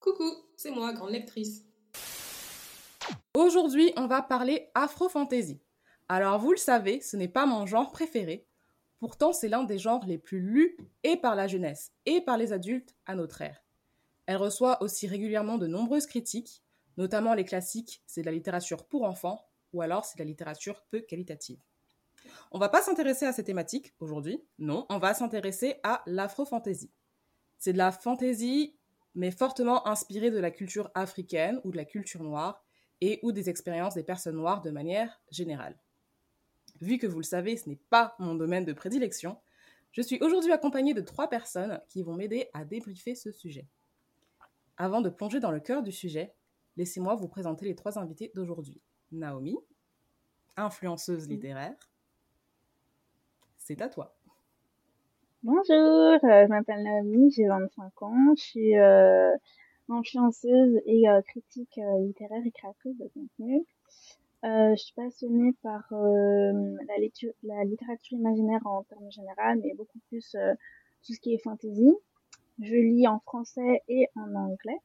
[0.00, 1.64] Coucou, c'est moi, grande lectrice.
[3.34, 5.60] Aujourd'hui, on va parler afro-fantasy.
[6.08, 8.46] Alors, vous le savez, ce n'est pas mon genre préféré.
[8.98, 12.52] Pourtant, c'est l'un des genres les plus lus et par la jeunesse et par les
[12.52, 13.64] adultes à notre ère.
[14.26, 16.62] Elle reçoit aussi régulièrement de nombreuses critiques,
[16.96, 20.84] notamment les classiques c'est de la littérature pour enfants ou alors c'est de la littérature
[20.90, 21.60] peu qualitative.
[22.50, 26.90] On va pas s'intéresser à ces thématiques aujourd'hui, non, on va s'intéresser à l'afro-fantasy.
[27.58, 28.77] C'est de la fantasy,
[29.18, 32.64] mais fortement inspirée de la culture africaine ou de la culture noire,
[33.00, 35.76] et ou des expériences des personnes noires de manière générale.
[36.80, 39.38] Vu que vous le savez, ce n'est pas mon domaine de prédilection,
[39.90, 43.66] je suis aujourd'hui accompagnée de trois personnes qui vont m'aider à débriefer ce sujet.
[44.76, 46.34] Avant de plonger dans le cœur du sujet,
[46.76, 48.80] laissez-moi vous présenter les trois invités d'aujourd'hui.
[49.10, 49.56] Naomi,
[50.56, 51.90] influenceuse littéraire,
[53.56, 54.17] c'est à toi.
[55.42, 59.30] Bonjour, euh, je m'appelle Naomi, j'ai 25 ans, je suis euh,
[59.88, 63.64] influenceuse et euh, critique euh, littéraire et créatrice de contenu.
[64.42, 66.94] Je suis passionnée par la,
[67.42, 70.36] la littérature imaginaire en termes généraux, mais beaucoup plus
[71.02, 71.92] tout ce qui est fantasy.
[72.60, 74.78] Je lis en français et en anglais.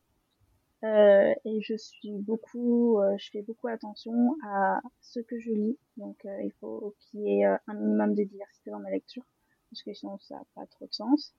[0.83, 5.77] Euh, et je suis beaucoup, euh, je fais beaucoup attention à ce que je lis.
[5.97, 9.23] Donc, euh, il faut qu'il y ait un minimum de diversité dans ma lecture,
[9.73, 11.33] parce que sinon ça n'a pas trop de sens.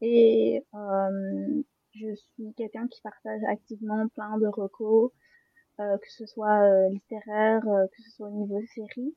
[0.00, 0.62] Et
[1.94, 5.12] je suis quelqu'un qui partage activement plein de recos,
[5.78, 9.14] que ce soit littéraire, que ce soit au niveau série,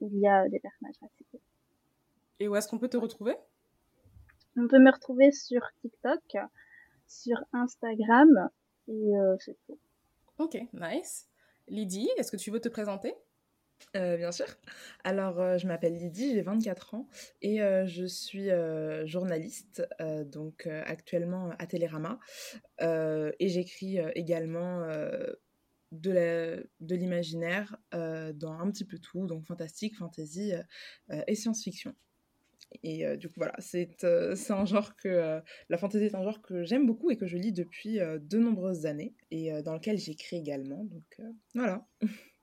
[0.00, 1.40] où il y a des personnages citer.
[2.38, 3.34] Et où est-ce qu'on peut te retrouver?
[4.56, 6.36] On peut me retrouver sur TikTok,
[7.08, 8.50] sur Instagram
[8.88, 9.78] et euh, c'est tout.
[10.38, 11.28] Ok, nice.
[11.68, 13.14] Lydie, est-ce que tu veux te présenter?
[13.94, 14.46] Euh, bien sûr.
[15.04, 17.08] Alors, euh, je m'appelle Lydie, j'ai 24 ans
[17.42, 18.48] et je suis
[19.04, 19.86] journaliste,
[20.26, 22.18] donc actuellement à Télérama.
[22.80, 24.86] et j'écris également
[25.92, 30.52] de l'imaginaire dans un petit peu tout, donc fantastique, fantasy
[31.26, 31.94] et science-fiction.
[32.82, 35.08] Et euh, du coup, voilà, c'est euh, un genre que.
[35.08, 38.38] Euh, la fantaisie est un genre que j'aime beaucoup et que je lis depuis de
[38.38, 40.84] nombreuses années et dans lequel j'écris également.
[40.84, 41.20] Donc
[41.54, 41.86] voilà.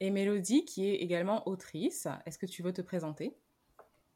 [0.00, 3.36] Et Mélodie, qui est également autrice, est-ce que tu veux te présenter?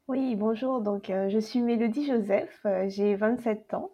[0.07, 0.81] Oui, bonjour.
[0.81, 3.91] Donc, je suis Mélodie Joseph, j'ai 27 ans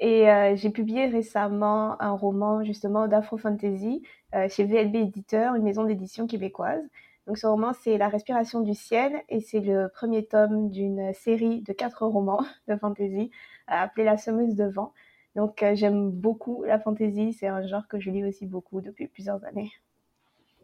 [0.00, 4.02] et j'ai publié récemment un roman justement d'afro-fantasy
[4.48, 6.82] chez VLB Éditeur, une maison d'édition québécoise.
[7.30, 11.62] Donc ce roman, c'est La respiration du ciel et c'est le premier tome d'une série
[11.62, 13.30] de quatre romans de fantasy
[13.70, 14.92] euh, appelée La semeuse de vent.
[15.36, 19.06] Donc euh, j'aime beaucoup la fantasy, c'est un genre que je lis aussi beaucoup depuis
[19.06, 19.70] plusieurs années.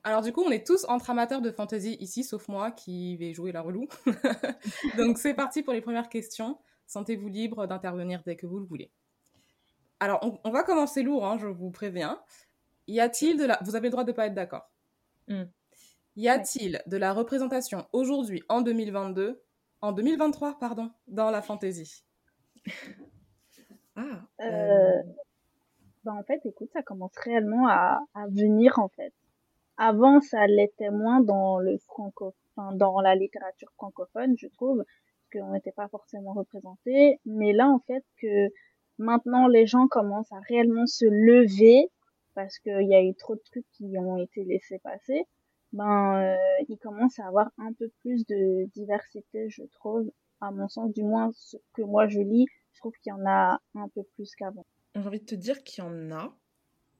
[0.06, 3.34] Alors du coup, on est tous entre amateurs de fantasy ici, sauf moi qui vais
[3.34, 3.88] jouer la relou.
[4.96, 6.60] Donc c'est parti pour les premières questions.
[6.86, 8.92] Sentez-vous libre d'intervenir dès que vous le voulez.
[9.98, 12.22] Alors on, va commencer lourd, hein, je vous préviens.
[12.86, 13.58] Y a-t-il de la...
[13.62, 14.70] Vous avez le droit de ne pas être d'accord.
[15.26, 15.46] Hmm.
[16.14, 19.42] Y a-t-il de la représentation aujourd'hui, en 2022,
[19.80, 22.04] en 2023, pardon, dans la fantasy?
[23.96, 24.20] Ah.
[24.40, 24.44] Euh...
[24.44, 25.02] euh
[26.04, 29.12] bah en fait, écoute, ça commence réellement à, à venir en fait.
[29.78, 34.84] Avant, ça l'était moins dans le franco, enfin, dans la littérature francophone, je trouve,
[35.32, 37.20] qu'on n'était pas forcément représenté.
[37.26, 38.48] Mais là, en fait, que
[38.98, 41.90] maintenant les gens commencent à réellement se lever
[42.34, 45.26] parce qu'il y a eu trop de trucs qui ont été laissés passer
[45.72, 50.10] ben euh, il commence à avoir un peu plus de diversité, je trouve,
[50.40, 53.26] à mon sens, du moins ce que moi je lis, je trouve qu'il y en
[53.26, 54.66] a un peu plus qu'avant.
[54.94, 56.34] J'ai envie de te dire qu'il y en a.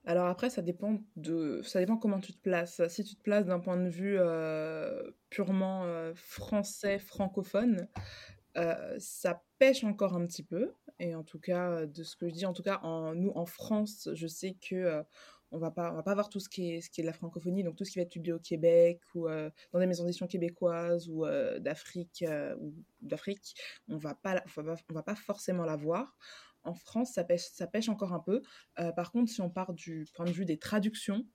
[0.06, 2.80] Alors après, ça dépend de, ça dépend comment tu te places.
[2.88, 7.88] Si tu te places d'un point de vue euh, purement euh, français, francophone,
[8.98, 10.72] ça pêche encore un petit peu.
[10.98, 13.44] Et en tout cas, de ce que je dis, en tout cas, en, nous en
[13.44, 15.04] France, je sais que
[15.52, 17.06] on va pas on va pas voir tout ce qui est ce qui est de
[17.06, 19.86] la francophonie donc tout ce qui va être publié au Québec ou euh, dans des
[19.86, 22.56] maisons d'édition québécoises ou euh, d'Afrique euh,
[23.00, 23.54] d'Afrique
[23.88, 26.16] on va pas on va pas forcément la voir
[26.66, 28.43] en France ça pêche ça pêche encore un peu.
[28.97, 31.27] Par contre si on part du point de vue des traductions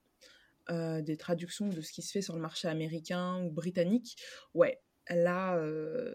[0.68, 4.16] des traductions de ce qui se fait sur le marché américain ou britannique
[4.54, 4.80] ouais
[5.10, 5.60] là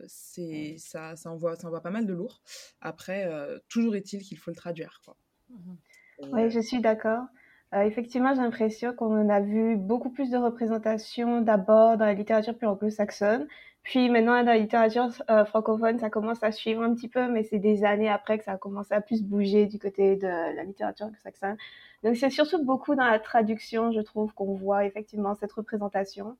[0.08, 2.42] c'est ça ça envoie ça envoie pas mal de lourd
[2.80, 3.30] après
[3.68, 5.18] toujours est-il qu'il faut le traduire quoi.
[5.50, 5.76] Mmh
[6.20, 7.26] oui, je suis d'accord.
[7.74, 12.58] Euh, effectivement, j'ai l'impression qu'on a vu beaucoup plus de représentation d'abord dans la littérature
[12.58, 13.48] plus anglo-saxonne,
[13.88, 17.44] puis maintenant dans la littérature euh, francophone, ça commence à suivre un petit peu, mais
[17.44, 20.66] c'est des années après que ça a commencé à plus bouger du côté de la
[20.66, 21.56] littérature anglo-saxonne.
[22.04, 26.36] Donc c'est surtout beaucoup dans la traduction, je trouve, qu'on voit effectivement cette représentation.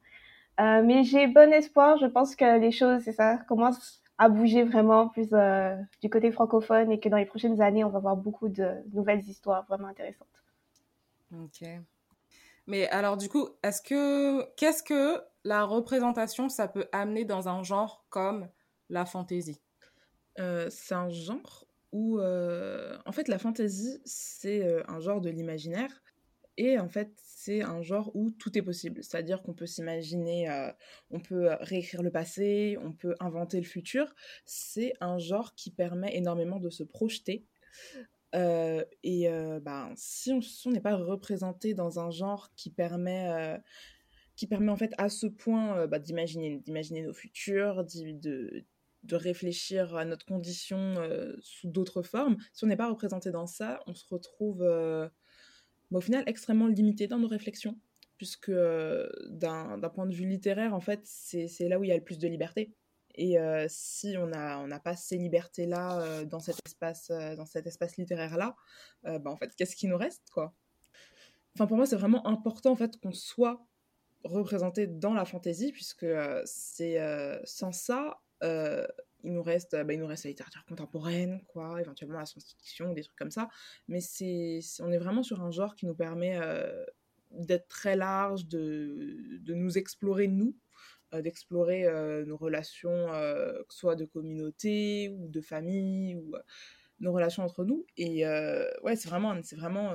[0.60, 4.64] Euh, mais j'ai bon espoir, je pense que les choses, c'est ça, commencent à bouger
[4.64, 5.30] vraiment plus
[6.02, 9.22] du côté francophone et que dans les prochaines années, on va voir beaucoup de nouvelles
[9.22, 10.28] histoires vraiment intéressantes.
[11.34, 11.66] Ok.
[12.66, 17.64] Mais alors du coup, est-ce que qu'est-ce que la représentation ça peut amener dans un
[17.64, 18.50] genre comme
[18.90, 19.62] la fantaisie
[20.36, 26.02] C'est un genre où en fait la fantaisie c'est un genre de l'imaginaire
[26.58, 29.04] et en fait, c'est un genre où tout est possible.
[29.04, 30.72] C'est-à-dire qu'on peut s'imaginer, euh,
[31.12, 34.14] on peut réécrire le passé, on peut inventer le futur.
[34.46, 37.46] C'est un genre qui permet énormément de se projeter.
[38.36, 40.34] Euh, et euh, ben, si
[40.66, 43.62] on n'est pas représenté dans un genre qui permet,
[44.38, 46.62] qui permet en fait à ce point bah, d'imaginer,
[47.02, 48.64] nos futurs, de,
[49.12, 50.96] réfléchir à notre condition
[51.42, 54.64] sous d'autres formes, si on n'est pas représenté dans ça, on se retrouve
[55.92, 57.78] au final extrêmement limité dans nos réflexions,
[58.18, 61.98] puisque euh, d'un point de vue littéraire, en fait, c'est là où il y a
[61.98, 62.74] le plus de liberté.
[63.16, 67.98] Et euh, si on n'a pas ces libertés-là euh, dans cet espace, dans cet espace
[67.98, 68.56] littéraire-là,
[69.04, 70.54] bah, en fait, qu'est-ce qui nous reste, quoi?
[71.56, 73.66] Enfin, pour moi, c'est vraiment important, en fait, qu'on soit
[74.24, 76.06] représenté dans la fantaisie, puisque
[76.46, 77.00] c'est
[77.46, 78.20] sans ça,
[79.24, 83.04] il nous reste bah, il nous reste la littérature contemporaine quoi éventuellement la science-fiction des
[83.04, 83.50] trucs comme ça.
[83.88, 86.86] Mais c'est on est vraiment sur un genre qui nous permet euh,
[87.32, 90.56] d'être très large de, de nous explorer nous
[91.14, 96.34] euh, d'explorer euh, nos relations que ce soit de communauté ou de famille ou
[97.00, 97.86] nos relations entre nous.
[97.98, 98.26] Et
[98.84, 99.94] ouais c'est vraiment c'est vraiment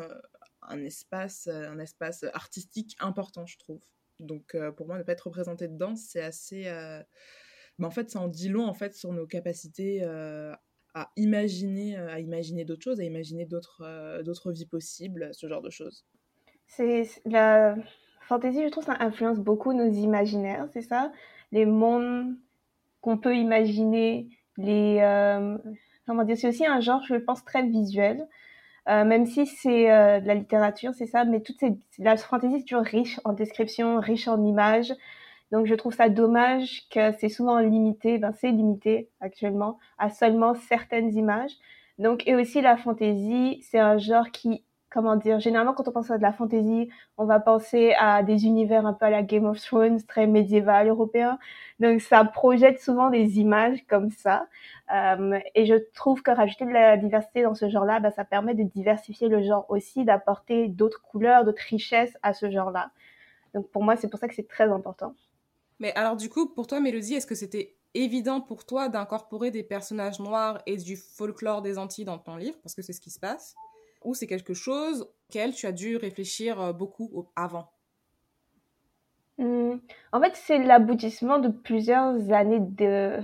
[0.63, 3.81] un espace un espace artistique important je trouve
[4.23, 6.67] donc pour moi ne pas être représenté dedans c'est assez
[7.85, 10.53] en fait, ça en dit long en fait sur nos capacités euh,
[10.95, 15.47] à imaginer, euh, à imaginer d'autres choses, à imaginer d'autres euh, d'autres vies possibles, ce
[15.49, 16.05] genre de choses.
[16.67, 17.77] C'est la
[18.23, 21.13] fantaisie, je trouve, ça influence beaucoup nos imaginaires, c'est ça,
[21.51, 22.37] les mondes
[23.01, 24.99] qu'on peut imaginer, les
[26.07, 28.27] comment dire, c'est aussi un genre, je pense, très visuel.
[28.87, 29.87] Même si c'est
[30.21, 34.01] de la littérature, c'est ça, mais toute ces, la fantaisie est toujours riche en descriptions,
[34.01, 34.93] riche en images.
[35.53, 40.55] Donc je trouve ça dommage que c'est souvent limité, ben c'est limité actuellement à seulement
[40.55, 41.53] certaines images.
[41.99, 46.11] Donc et aussi la fantaisie, c'est un genre qui comment dire, généralement quand on pense
[46.11, 49.47] à de la fantaisie, on va penser à des univers un peu à la Game
[49.47, 51.39] of Thrones, très médiéval européen.
[51.81, 54.47] Donc ça projette souvent des images comme ça.
[54.95, 58.55] Euh, et je trouve que rajouter de la diversité dans ce genre-là, ben, ça permet
[58.55, 62.91] de diversifier le genre aussi, d'apporter d'autres couleurs, d'autres richesses à ce genre-là.
[63.55, 65.15] Donc pour moi, c'est pour ça que c'est très important.
[65.81, 69.63] Mais alors du coup, pour toi, Mélodie, est-ce que c'était évident pour toi d'incorporer des
[69.63, 73.11] personnages noirs et du folklore des Antilles dans ton livre, parce que c'est ce qui
[73.11, 73.55] se passe,
[74.05, 77.71] ou c'est quelque chose auquel tu as dû réfléchir euh, beaucoup avant?
[79.39, 79.75] Mmh.
[80.13, 83.19] En fait, c'est l'aboutissement de plusieurs années de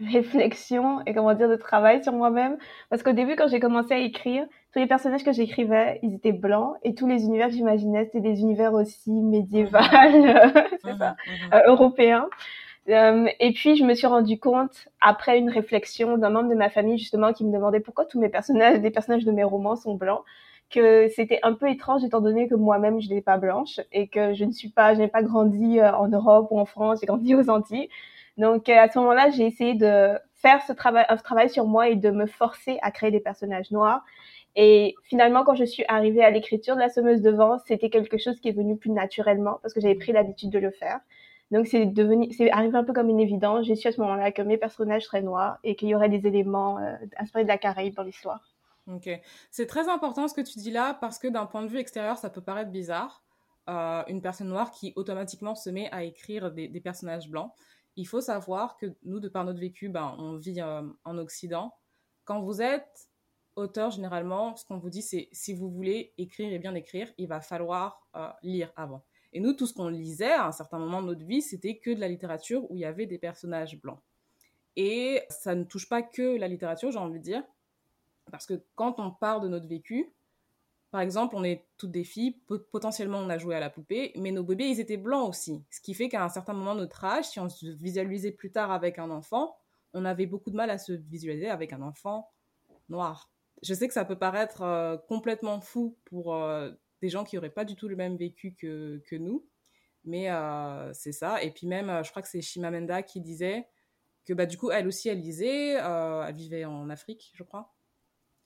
[0.00, 2.56] réflexion et comment dire de travail sur moi-même.
[2.90, 6.32] Parce qu'au début quand j'ai commencé à écrire tous les personnages que j'écrivais ils étaient
[6.32, 9.78] blancs et tous les univers que j'imaginais c'était des univers aussi médiévaux.
[9.80, 11.16] C'est ça.
[11.26, 11.54] mhm, mhm.
[11.54, 12.28] Euh, européens
[12.88, 16.70] euh, et puis je me suis rendu compte après une réflexion d'un membre de ma
[16.70, 19.94] famille justement qui me demandait pourquoi tous mes personnages les personnages de mes romans sont
[19.94, 20.22] blancs
[20.70, 24.34] que c'était un peu étrange étant donné que moi-même je n'étais pas blanche et que
[24.34, 27.06] je ne suis pas je n'ai pas grandi euh, en Europe ou en France j'ai
[27.06, 27.88] grandi aux Antilles
[28.36, 31.88] donc euh, à ce moment-là, j'ai essayé de faire ce travail, un travail sur moi
[31.88, 34.04] et de me forcer à créer des personnages noirs.
[34.56, 38.18] Et finalement, quand je suis arrivée à l'écriture de la semeuse de vent, c'était quelque
[38.18, 41.00] chose qui est venu plus naturellement parce que j'avais pris l'habitude de le faire.
[41.50, 43.66] Donc c'est devenu, c'est arrivé un peu comme une évidence.
[43.66, 46.26] J'ai su à ce moment-là que mes personnages seraient noirs et qu'il y aurait des
[46.26, 48.54] éléments euh, inspirés de la Caraïbe dans l'histoire.
[48.86, 49.08] Ok,
[49.50, 52.18] c'est très important ce que tu dis là parce que d'un point de vue extérieur,
[52.18, 53.22] ça peut paraître bizarre.
[53.68, 57.50] Euh, une personne noire qui automatiquement se met à écrire des, personnages blancs
[57.96, 61.74] il faut savoir que nous, de par notre vécu, ben, on vit euh, en Occident.
[62.24, 63.08] Quand vous êtes
[63.56, 67.28] auteur, généralement, ce qu'on vous dit, c'est si vous voulez écrire et bien écrire, il
[67.28, 69.04] va falloir euh, lire avant.
[69.34, 71.90] Et nous, tout ce qu'on lisait à un certain moment de notre vie, c'était que
[71.90, 74.00] de la littérature où il y avait des personnages blancs.
[74.76, 77.42] Et ça ne touche pas que la littérature, j'ai envie de dire,
[78.30, 80.12] parce que quand on parle de notre vécu,
[80.90, 84.30] par exemple, on est toutes des filles, potentiellement on a joué à la poupée, mais
[84.30, 85.64] nos bébés, ils étaient blancs aussi.
[85.68, 88.52] Ce qui fait qu'à un certain moment de notre âge, si on se visualisait plus
[88.52, 89.56] tard avec un enfant,
[89.92, 92.30] on avait beaucoup de mal à se visualiser avec un enfant
[92.88, 93.30] noir.
[93.62, 96.70] Je sais que ça peut paraître euh, complètement fou pour euh,
[97.04, 99.46] des gens qui n'auraient pas du tout le même vécu que, nous,
[100.04, 101.42] mais euh, c'est ça.
[101.42, 103.66] Et puis même, je crois que c'est Shimamenda qui disait
[104.24, 107.74] que bah, du coup, elle aussi, elle lisait, elle vivait en Afrique, je crois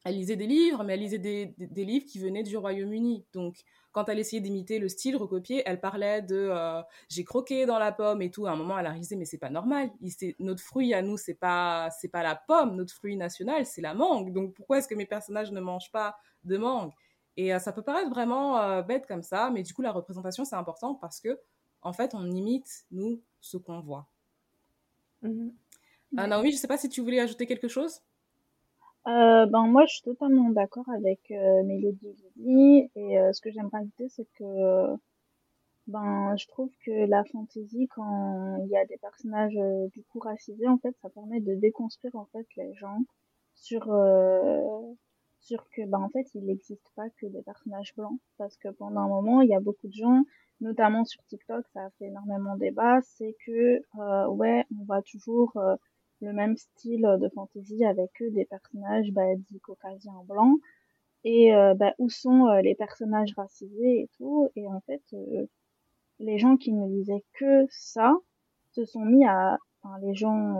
[0.04, 3.26] elle lisait des livres, mais elle lisait des, des, livres qui venaient du Royaume-Uni.
[3.32, 3.56] Donc,
[3.92, 7.92] quand elle essayait d'imiter le style recopié, elle parlait de euh, j'ai croqué dans la
[7.92, 8.46] pomme et tout.
[8.46, 9.90] À un moment, elle a risé, mais c'est pas normal.
[10.38, 12.76] notre fruit à nous, c'est pas c'est pas la pomme.
[12.76, 14.32] Notre fruit national, c'est la mangue.
[14.32, 16.92] Donc, pourquoi est-ce que mes personnages ne mangent pas de mangue?
[17.38, 20.44] Et euh, ça peut paraître vraiment euh, bête comme ça, mais du coup, la représentation,
[20.44, 21.38] c'est important parce que,
[21.82, 24.06] en fait, on imite, nous, ce qu'on voit.
[25.22, 25.50] Mm
[26.12, 28.00] Naomi, je sais pas si tu voulais ajouter quelque chose.
[29.06, 33.80] Euh, ben moi, je suis totalement d'accord avec euh, Mélodie et euh, ce que j'aimerais
[33.80, 34.96] ajouter, c'est que
[35.86, 40.18] ben je trouve que la fantaisie, quand il y a des personnages euh, du coup
[40.18, 43.00] racisés, en fait, ça permet de déconstruire en fait les gens
[43.54, 44.80] sur euh,
[45.48, 48.18] sur que ben en fait il n'existe pas que des personnages blancs.
[48.36, 50.22] Parce que pendant un moment il y a beaucoup de gens
[50.60, 53.00] notamment sur TikTok ça a fait énormément débat.
[53.02, 53.82] C'est que
[54.28, 55.58] ouais on va toujours
[56.20, 60.58] le même style de fantasy avec eux des personnages bah, dits caucasiens blancs.
[61.24, 64.48] Et euh, bah, où sont euh, les personnages racisés et tout.
[64.54, 65.46] Et en fait euh,
[66.18, 68.14] les gens qui ne lisaient que ça
[68.72, 70.56] se sont mis à enfin, les gens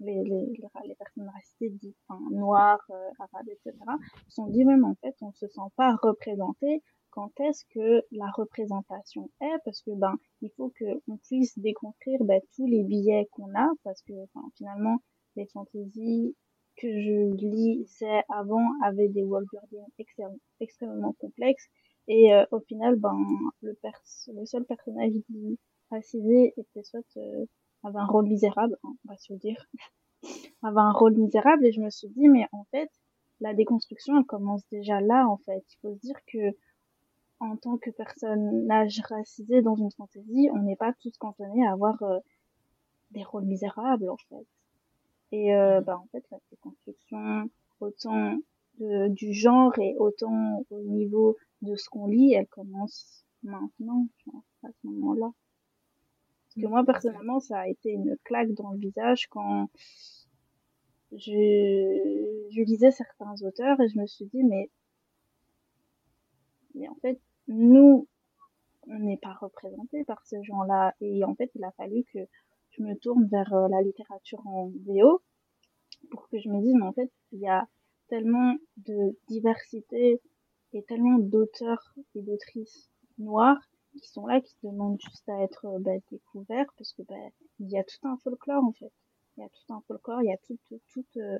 [0.00, 0.46] les, les,
[0.86, 2.84] les, personnes racisées dites enfin, noires
[3.18, 3.76] arabes etc
[4.28, 6.82] sont dit même en fait on se sent pas représenté.
[7.10, 9.58] Quand est-ce que la représentation est?
[9.64, 13.68] Parce que ben il faut que on puisse déconstruire ben, tous les billets qu'on a
[13.82, 14.12] parce que
[14.56, 14.98] finalement
[15.36, 16.36] les fantaisies
[16.76, 20.28] que je lisais avant avaient des world building
[20.60, 21.68] extrêmement complexes.
[22.06, 23.18] Et euh, au final ben
[23.62, 23.76] le
[24.34, 25.12] le seul personnage
[25.90, 27.46] racisé était soit euh,
[27.82, 29.66] avait un rôle misérable hein, on va se dire
[30.62, 32.90] avait un rôle misérable et je me suis dit mais en fait
[33.40, 36.56] la déconstruction elle commence déjà là en fait il faut se dire que
[37.40, 42.02] en tant que personnage racisé dans une fantaisie, on n'est pas tous cantonnés à avoir
[42.02, 42.18] euh,
[43.12, 44.46] des rôles misérables en fait.
[45.30, 48.38] Et euh, bah en fait la déconstruction autant
[48.78, 54.06] de, du genre et autant au niveau de ce qu'on lit, elle commence maintenant,
[54.64, 55.30] à ce moment-là.
[56.48, 59.68] Parce que moi personnellement, ça a été une claque dans le visage quand
[61.12, 64.70] je, lisais certains auteurs et je me suis dit mais
[66.74, 68.06] mais en fait nous,
[68.86, 70.94] on n'est pas représentés par ces gens-là.
[71.00, 72.20] Et en fait, il a fallu que
[72.70, 75.22] je me tourne vers euh, la littérature en VO
[76.10, 77.66] pour que je me dise, mais en fait, il y a
[78.08, 80.20] tellement de diversité
[80.72, 83.60] et tellement d'auteurs et d'autrices noires
[83.92, 87.14] qui sont là, qui demandent juste à être bah, découverts parce que bah,
[87.58, 88.92] il y a tout un folklore en fait.
[89.36, 91.38] Il y a tout un folklore, il y a tout, tout, tout, euh,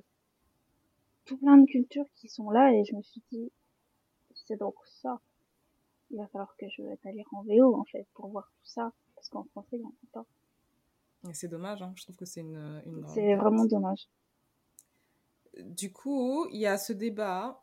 [1.24, 3.50] tout plein de cultures qui sont là et je me suis dit,
[4.34, 5.20] c'est donc ça
[6.10, 8.92] il va falloir que je vais lire en VO en fait pour voir tout ça
[9.14, 10.26] parce qu'en français il n'y en a pas.
[11.32, 11.92] C'est dommage, hein.
[11.96, 14.08] je trouve que c'est une, une C'est vraiment dommage.
[15.58, 17.60] Du coup, il y a ce débat,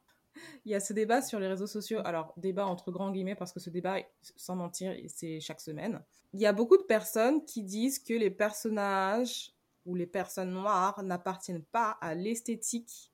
[0.65, 1.99] il y a ce débat sur les réseaux sociaux.
[2.05, 3.97] Alors, débat entre grands guillemets parce que ce débat,
[4.35, 6.01] sans mentir, c'est chaque semaine.
[6.33, 9.53] Il y a beaucoup de personnes qui disent que les personnages
[9.85, 13.11] ou les personnes noires n'appartiennent pas à l'esthétique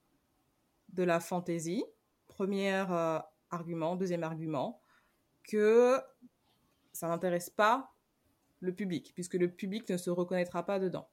[0.90, 1.84] de la fantaisie.
[2.28, 3.96] Premier euh, argument.
[3.96, 4.82] Deuxième argument,
[5.44, 6.00] que
[6.94, 7.94] ça n'intéresse pas
[8.60, 11.10] le public, puisque le public ne se reconnaîtra pas dedans.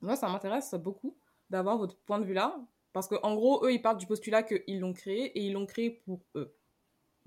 [0.00, 1.16] Moi, ça m'intéresse beaucoup
[1.48, 2.58] d'avoir votre point de vue là,
[2.96, 5.90] parce qu'en gros, eux, ils partent du postulat qu'ils l'ont créé et ils l'ont créé
[5.90, 6.56] pour eux.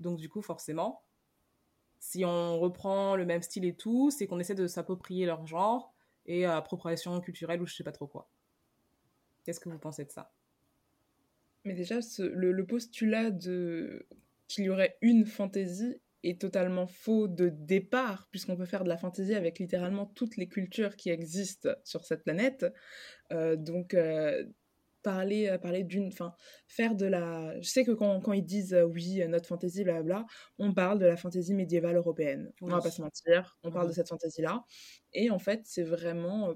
[0.00, 1.04] Donc, du coup, forcément,
[2.00, 5.94] si on reprend le même style et tout, c'est qu'on essaie de s'approprier leur genre
[6.26, 8.28] et appropriation culturelle ou je sais pas trop quoi.
[9.44, 10.32] Qu'est-ce que vous pensez de ça?
[11.64, 14.08] Mais déjà, le, le, postulat de
[14.48, 18.96] qu'il y aurait une fantaisie est totalement faux de départ, puisqu'on peut faire de la
[18.96, 22.66] fantaisie avec littéralement toutes les cultures qui existent sur cette planète.
[23.30, 24.44] Euh, donc, euh,
[25.02, 26.08] parler, euh, parler d'une.
[26.08, 26.34] Enfin,
[26.66, 27.60] faire de la.
[27.60, 30.26] Je sais que quand, quand ils disent oui, notre fantaisie, blabla,
[30.58, 32.52] on parle de la fantaisie médiévale européenne.
[32.60, 34.64] On va pas se mentir, on parle de cette fantaisie-là.
[35.12, 36.54] Et en fait, c'est vraiment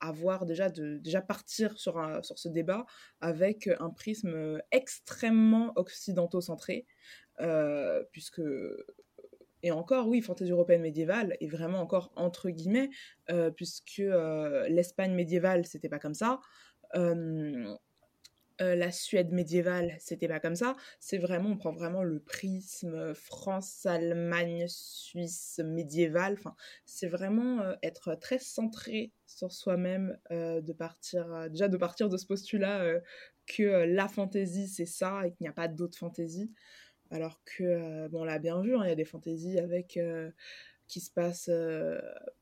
[0.00, 2.84] avoir déjà de déjà partir sur, sur ce débat
[3.20, 6.86] avec un prisme extrêmement occidentaux-centré,
[8.12, 8.42] puisque
[9.66, 12.88] et encore, oui, fantaisie européenne médiévale est vraiment encore entre guillemets,
[13.30, 16.40] euh, puisque euh, l'Espagne médiévale, c'était pas comme ça.
[16.94, 17.74] Euh,
[18.58, 20.76] la Suède médiévale, c'était pas comme ça.
[21.00, 26.34] C'est vraiment, on prend vraiment le prisme France, Allemagne, Suisse médiévale.
[26.38, 32.26] Enfin, c'est vraiment être très centré sur soi-même, de partir, déjà de partir de ce
[32.26, 33.00] postulat
[33.46, 36.52] que la fantaisie c'est ça et qu'il n'y a pas d'autre fantaisie.
[37.10, 39.96] Alors que, euh, bon, on l'a bien vu, hein, il y a des fantaisies avec
[39.96, 40.30] euh,
[40.88, 41.50] qui se passe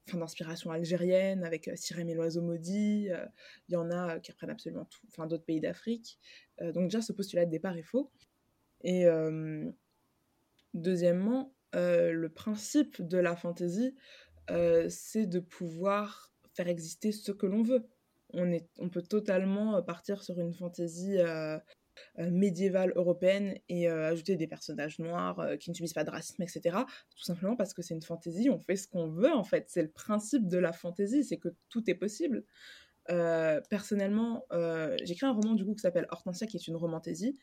[0.06, 3.08] enfin, d'inspiration algérienne avec Sirem et l'oiseau maudit.
[3.68, 6.18] Il y en a qui reprennent absolument tout, enfin, d'autres pays d'Afrique.
[6.60, 8.10] donc déjà, ce postulat de départ est faux.
[8.82, 9.06] Et
[10.74, 13.94] deuxièmement, le principe de la fantaisie,
[14.88, 17.86] c'est de pouvoir faire exister ce que l'on veut.
[18.32, 21.58] On, est, on peut totalement partir sur une fantaisie euh,
[22.18, 26.42] médiévale européenne et euh, ajouter des personnages noirs euh, qui ne subissent pas de racisme,
[26.42, 26.76] etc.
[27.16, 29.66] Tout simplement parce que c'est une fantaisie, on fait ce qu'on veut en fait.
[29.68, 32.44] C'est le principe de la fantaisie, c'est que tout est possible.
[33.68, 34.46] personnellement,
[35.02, 37.38] j'ai écrit un roman du coup qui s'appelle Hortensia, qui est une romantaisie,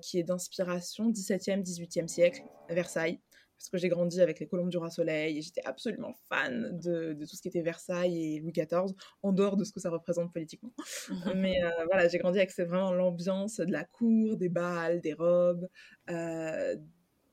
[0.00, 3.20] qui est d'inspiration 17e, 18e siècle, Versailles
[3.56, 7.12] parce que j'ai grandi avec les Colombes du Roi Soleil et j'étais absolument fan de,
[7.12, 9.90] de, tout ce qui était Versailles et Louis XIV, en dehors de ce que ça
[9.90, 10.72] représente politiquement.
[11.36, 15.68] Mais euh, voilà, j'ai grandi avec vraiment l'ambiance de la cour, des balles, des robes,
[16.10, 16.76] euh,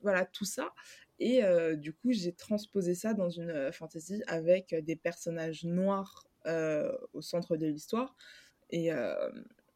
[0.01, 0.73] voilà, tout ça.
[1.19, 6.27] Et euh, du coup, j'ai transposé ça dans une fantaisie avec des personnages noirs
[7.13, 8.15] au centre de l'histoire.
[8.71, 8.89] Et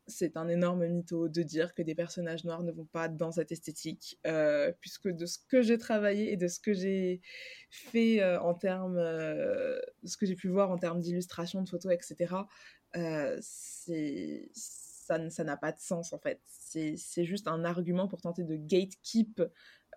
[0.08, 3.52] c'est un énorme mytho de dire que des personnages noirs ne vont pas dans cette
[3.52, 7.22] esthétique, euh, puisque de ce que j'ai travaillé et de ce que j'ai
[7.72, 11.70] fait euh, en termes, euh, de ce que j'ai pu voir en termes d'illustration, de
[11.70, 12.36] photos, etc.,
[13.42, 16.42] c'est ça n'a pas de sens en fait.
[16.48, 19.42] C'est juste un argument pour tenter de gatekeep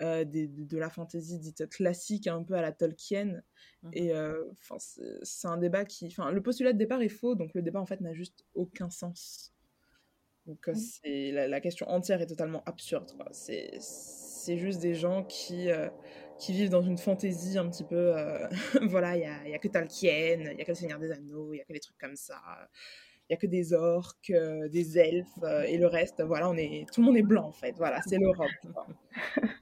[0.00, 3.42] de, de, la fantasy dite classique, un peu à la Tolkien.
[3.82, 4.12] Mmh et
[5.22, 6.06] c'est un débat qui.
[6.08, 8.90] Enfin, le postulat de départ est faux, donc le débat en fait n'a juste aucun
[8.90, 9.54] sens.
[10.48, 10.74] Donc mmh.
[10.74, 13.12] c'est la, question entière est totalement absurde.
[13.32, 15.88] C'est juste des gens qui, euh,
[16.38, 18.16] qui vivent dans une fantaisie un petit peu...
[18.16, 18.48] Euh,
[18.88, 21.12] voilà, il n'y a, y a, que Tolkien, il n'y a que le Seigneur des
[21.12, 22.40] Anneaux, il n'y a que des trucs comme ça.
[23.28, 26.86] Il n'y a que des orques, euh, des elfes, et le reste, voilà, on est,
[26.90, 27.74] tout le monde est blanc en fait.
[27.76, 28.48] Voilà, c'est l'Europe.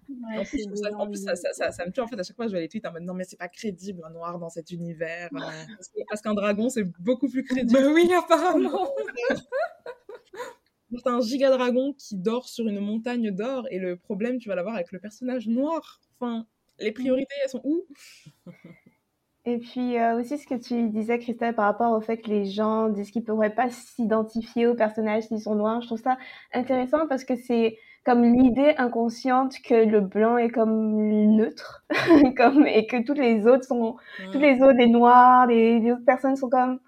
[0.96, 2.68] en plus, ça, ça, ça, me tue en fait à chaque fois je vois les
[2.68, 5.30] tweets en mode non mais c'est pas crédible un noir dans cet univers
[6.08, 7.72] parce qu'un dragon c'est beaucoup plus crédible.
[7.72, 8.88] Bah oui apparemment.
[10.94, 14.54] c'est un giga dragon qui dort sur une montagne d'or et le problème tu vas
[14.54, 16.00] l'avoir avec le personnage noir.
[16.18, 16.46] Enfin,
[16.78, 17.84] les priorités elles sont où?
[19.48, 22.46] Et puis euh, aussi ce que tu disais Christelle par rapport au fait que les
[22.46, 26.18] gens disent qu'ils ne pourraient pas s'identifier aux personnages s'ils sont noirs, je trouve ça
[26.52, 31.84] intéressant parce que c'est comme l'idée inconsciente que le blanc est comme neutre
[32.36, 33.96] comme et que toutes les autres sont
[34.32, 36.80] toutes les autres les noirs les, les autres personnes sont comme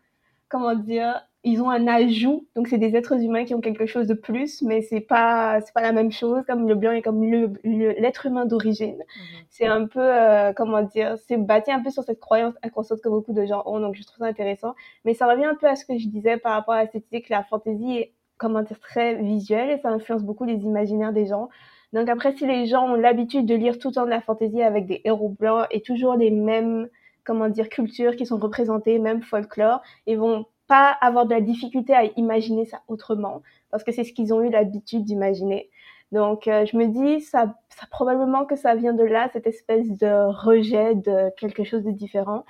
[0.49, 4.07] comment dire ils ont un ajout, donc c'est des êtres humains qui ont quelque chose
[4.07, 6.45] de plus, mais c'est pas c'est pas la même chose.
[6.47, 7.23] Comme le blanc est comme
[7.65, 9.45] l'être humain d'origine, mhm.
[9.49, 13.09] c'est un peu euh, comment dire, c'est bâti un peu sur cette croyance inconsciente que
[13.09, 14.75] beaucoup de gens ont, donc je trouve ça intéressant.
[15.05, 17.23] Mais ça revient un peu à ce que je disais par rapport à cette idée
[17.23, 21.27] que la fantaisie est comment dire très visuelle et ça influence beaucoup les imaginaires des
[21.27, 21.49] gens.
[21.93, 24.63] Donc après, si les gens ont l'habitude de lire tout le temps de la fantaisie
[24.63, 26.89] avec des héros blancs et toujours les mêmes
[27.25, 31.95] comment dire cultures qui sont représentées, même folklore, ils vont pas avoir de la difficulté
[31.95, 35.71] à imaginer ça autrement, parce que c'est ce qu'ils ont eu l'habitude d'imaginer.
[36.13, 39.89] Donc, euh, je me dis, ça, ça, probablement que ça vient de là, cette espèce
[39.99, 42.45] de rejet de quelque chose de différent.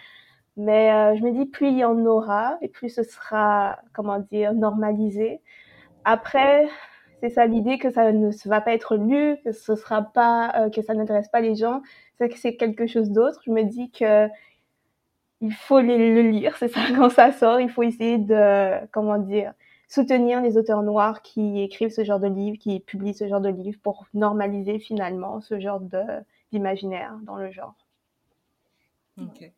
[0.56, 4.18] Mais euh, je me dis, plus il y en aura, et plus ce sera, comment
[4.18, 5.40] dire, normalisé.
[6.04, 6.68] Après,
[7.20, 10.70] c'est ça l'idée que ça ne va pas être lu, que ce sera pas, euh,
[10.70, 11.82] que ça n'intéresse pas les gens,
[12.18, 13.40] c'est que c'est quelque chose d'autre.
[13.44, 14.28] Je me dis que
[15.40, 19.52] il faut le lire, c'est ça, quand ça sort, il faut essayer de, comment dire,
[19.88, 23.48] soutenir les auteurs noirs qui écrivent ce genre de livres, qui publient ce genre de
[23.48, 25.80] livres pour normaliser finalement ce genre
[26.52, 27.74] d'imaginaire dans le genre.
[29.20, 29.52] Ok.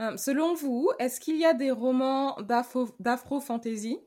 [0.00, 2.36] Euh, selon vous, est-ce qu'il y a des romans
[3.00, 3.98] d'afro-fantasy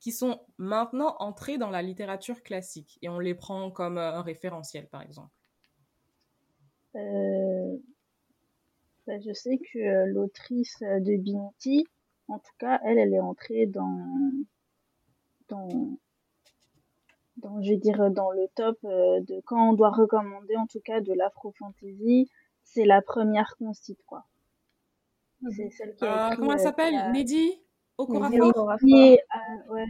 [0.00, 2.98] qui sont maintenant entrés dans la littérature classique?
[3.02, 5.35] Et on les prend comme euh, un référentiel, par exemple euh,
[9.06, 11.86] bah, je sais que euh, l'autrice de Binti,
[12.28, 14.10] en tout cas, elle, elle est entrée dans,
[15.48, 15.68] dans,
[17.36, 20.80] dans, je vais dire, dans le top euh, de quand on doit recommander, en tout
[20.80, 22.28] cas, de l'afro-fantasy,
[22.64, 24.24] c'est la première qu'on cite, quoi.
[25.54, 27.12] C'est celle qui a comment elle s'appelle?
[27.12, 27.60] Neddy
[27.98, 29.86] Okorafor ouais.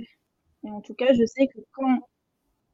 [0.64, 2.00] Et en tout cas, je sais que quand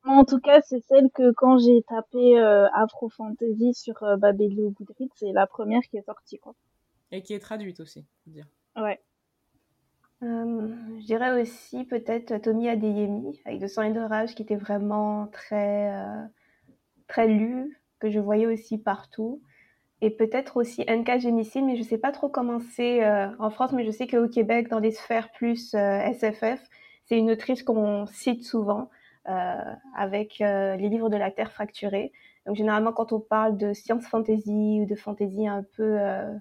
[0.04, 4.70] en tout cas, c'est celle que quand j'ai tapé euh, Afro Fantasy sur euh, Babelio
[4.70, 6.54] Goodreads, c'est la première qui est sortie, quoi.
[7.10, 8.46] Et qui est traduite aussi, dire.
[8.76, 9.00] Ouais.
[10.22, 10.68] Euh,
[11.00, 15.26] je dirais aussi peut-être Tommy Adeyemi avec De sang et de rage qui était vraiment
[15.26, 16.22] très euh,
[17.08, 19.42] très lu que je voyais aussi partout
[20.00, 23.04] et peut-être aussi NK Gémicile mais je sais pas trop comment c'est
[23.40, 26.62] en France mais je sais qu'au Québec dans les sphères plus SFF
[27.06, 32.12] c'est une autrice qu'on cite souvent euh, avec euh, les livres de la Terre fracturée.
[32.46, 36.34] Donc généralement, quand on parle de science fantasy ou de fantasy un peu, euh,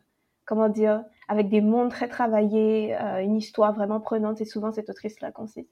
[0.45, 4.89] comment dire, avec des mondes très travaillés, euh, une histoire vraiment prenante, c'est souvent cette
[4.89, 5.69] autrice-là qu'on cite.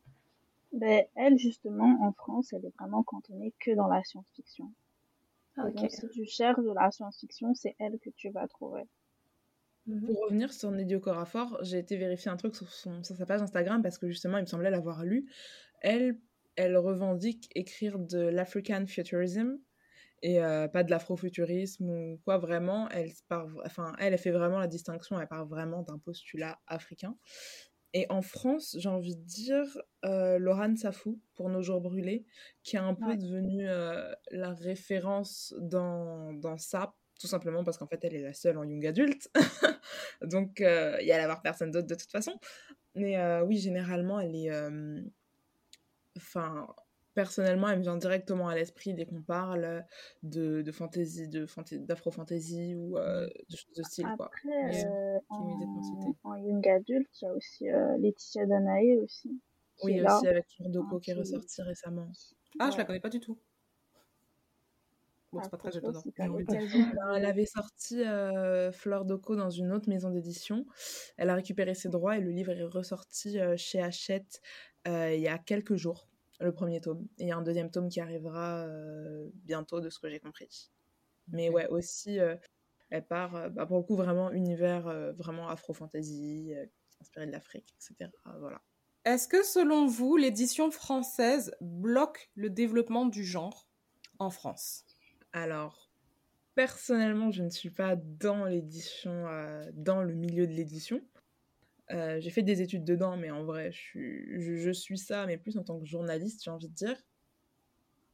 [0.72, 4.72] Ben, elle, justement, en France, elle est vraiment cantonnée que dans la science-fiction.
[5.58, 8.84] Donc, si tu cherches de la science-fiction, c'est elle que tu vas trouver.
[9.88, 10.06] Mhm.
[10.06, 13.42] Pour revenir sur Nédio Corafor, j'ai été vérifier un truc sur, son, sur sa page
[13.42, 15.28] Instagram parce que justement, il me semblait l'avoir lu.
[15.82, 16.18] Elle,
[16.60, 19.58] elle revendique écrire de l'African futurism
[20.22, 22.90] et euh, pas de l'afrofuturisme ou quoi vraiment.
[22.90, 23.14] Elle
[23.66, 27.16] enfin elle, elle fait vraiment la distinction elle part vraiment d'un postulat africain.
[27.94, 29.66] Et en France j'ai envie de dire
[30.04, 32.26] euh, Laurent Safou pour Nos jours brûlés
[32.62, 37.88] qui est un peu devenue euh, la référence dans dans ça tout simplement parce qu'en
[37.88, 39.32] fait elle est la seule en young adulte.
[40.22, 42.34] Donc euh, il y allait avoir personne d'autre de toute façon.
[42.96, 44.52] Mais oui généralement elle est
[46.20, 46.68] enfin
[47.20, 49.84] personnellement, elle me vient directement à l'esprit dès qu'on parle
[50.24, 51.46] de, de fantasy, de
[51.78, 54.08] d'afro-fantasy ou euh, de choses de style.
[54.08, 59.38] Après, euh, en, en, young adulte, il y a aussi euh, Laetitia Danae aussi.
[59.84, 62.10] Oui, aussi avec Doko qui est ressorti récemment.
[62.60, 63.38] Ah, je la connais pas du tout.
[65.32, 66.02] Bon, c'est ah, pas très étonnant.
[66.18, 68.02] Elle avait sorti
[68.72, 70.66] Fleur Doko dans une autre maison d'édition.
[71.18, 74.42] Elle a récupéré ses droits et le livre est ressorti chez Hachette
[74.86, 76.09] il y a quelques jours
[76.40, 77.08] le premier tome.
[77.18, 80.20] Et il y a un deuxième tome qui arrivera euh, bientôt, de ce que j'ai
[80.20, 80.72] compris.
[81.28, 82.36] Mais ouais, aussi, euh,
[82.90, 86.54] elle part, euh, bah, pour le coup, vraiment univers vraiment afro-fantasy,
[87.02, 88.12] inspiré de l'Afrique, etc.
[88.40, 88.62] Voilà.
[89.06, 93.68] Est-ce que, selon vous, l'édition française bloque le développement du genre
[94.20, 94.86] en France?
[95.32, 95.90] Alors,
[96.56, 99.26] personnellement, je ne suis pas dans l'édition,
[99.74, 101.02] dans le milieu de l'édition.
[101.92, 105.64] Euh, j'ai fait des études dedans, mais en vrai, je suis, ça, mais plus en
[105.64, 106.98] tant que journaliste, j'ai envie de dire.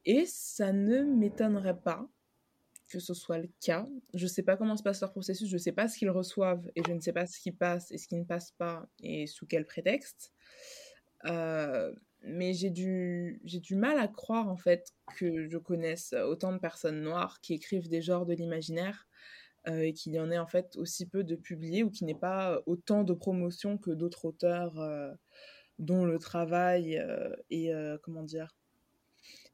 [0.06, 2.08] Et ça ne m'étonnerait pas
[2.88, 3.88] que ce soit le cas.
[4.14, 6.12] Je ne sais pas comment se passe leur processus, je ne sais pas ce qu'ils
[6.12, 8.88] reçoivent, et je ne sais pas ce qui passe et ce qui ne passe pas,
[9.02, 10.32] et sous quel prétexte.
[11.26, 16.60] Euh, mais j'ai du, du mal à croire, en fait, que je connaisse autant de
[16.60, 19.08] personnes noires qui écrivent des genres de l'imaginaire
[19.68, 22.14] euh, et qu'il y en ait en fait aussi peu de publiés ou qu'il n'y
[22.14, 25.12] ait pas autant de promotion que d'autres auteurs euh,
[25.80, 27.74] dont le travail euh, est,
[28.04, 28.56] comment dire,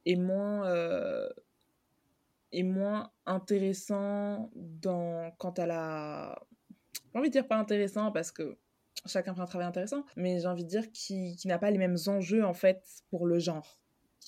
[0.06, 0.70] est moins,
[2.52, 6.46] est moins intéressant dans, quant à la...
[7.14, 8.58] J'ai envie de dire pas intéressant parce que
[9.06, 11.78] chacun fait un travail intéressant, mais j'ai envie de dire qui, qui n'a pas les
[11.78, 13.80] mêmes enjeux en fait pour le genre.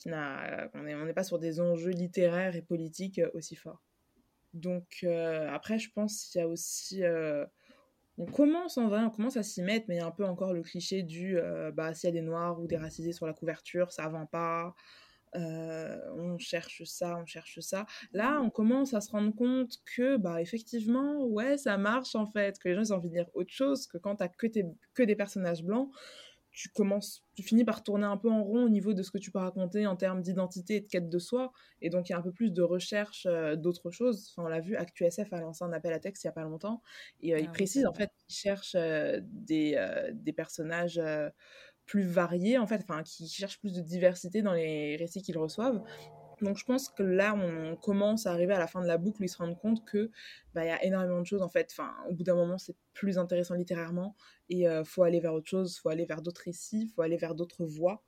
[0.05, 3.81] On n'est pas sur des enjeux littéraires et politiques aussi forts.
[4.53, 7.03] Donc euh, après, je pense qu'il y a aussi...
[7.03, 7.45] Euh,
[8.19, 10.23] on commence en vrai, on commence à s'y mettre, mais il y a un peu
[10.23, 13.25] encore le cliché du euh, bah s'il y a des noirs ou des racisés sur
[13.25, 14.75] la couverture, ça vend pas.
[15.33, 17.87] on cherche ça, on cherche ça.
[18.11, 22.59] Là, on commence à se rendre compte que, bah, effectivement, ouais, ça marche en fait,
[22.59, 24.45] que les gens ont envie de lire autre chose, que quand t'as que,
[24.93, 25.89] que des personnages blancs,
[26.53, 29.17] tu commences, tu finis par tourner un peu en rond au niveau de ce que
[29.17, 31.51] tu peux raconter en termes d'identité et de quête de soi.
[31.81, 34.31] Et donc, il y a un peu plus de recherche euh, d'autres choses.
[34.31, 36.43] Enfin, on l'a vu, ActuSF a lancé un appel à texte il n'y a pas
[36.43, 36.83] longtemps.
[37.21, 41.01] Et euh, il ah précise, en fait, qu'il cherche euh, des, des, personnages
[41.87, 45.83] plus variés, en fait, enfin, qui cherchent plus de diversité dans les récits qu'ils reçoivent.
[46.43, 49.21] Donc je pense que là, on commence à arriver à la fin de la boucle
[49.21, 50.11] où ils se rendent compte que
[50.53, 51.69] bah, y a énormément de choses en fait.
[51.71, 54.15] Enfin, au bout d'un moment, c'est plus intéressant littérairement
[54.49, 57.35] et euh, faut aller vers autre chose, faut aller vers d'autres récits, faut aller vers
[57.35, 58.03] d'autres voies.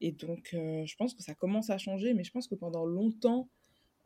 [0.00, 2.84] Et donc, euh, je pense que ça commence à changer, mais je pense que pendant
[2.84, 3.50] longtemps,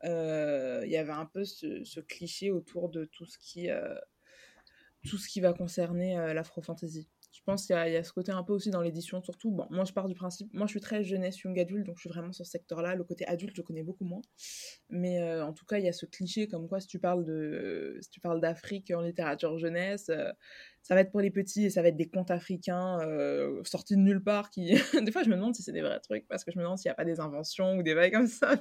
[0.05, 3.69] euh, il y avait un peu ce, cliché autour de tout ce qui,
[5.09, 7.09] tout ce qui va concerner l'afro-fantasy
[7.47, 9.51] pense qu'il y, y, a ce côté un peu aussi dans l'édition, surtout.
[9.51, 12.01] Bon, moi, je pars du principe, moi, je suis très jeunesse, young adulte, donc je
[12.03, 12.95] suis vraiment sur ce secteur-là.
[12.97, 14.23] Le côté adulte, je connais beaucoup moins.
[14.91, 17.25] Mais euh, en tout cas, il y a ce cliché comme quoi, si tu parles
[17.25, 20.33] de, si tu parles d'Afrique en littérature jeunesse, euh,
[20.87, 23.97] ça va être pour les petits et ça va être des contes africains euh, sortis
[23.97, 24.71] de nulle part qui
[25.03, 26.79] des fois je me demande si c'est des vrais trucs parce que je me demande
[26.79, 28.55] s'il n'y a pas des inventions ou des bails comme ça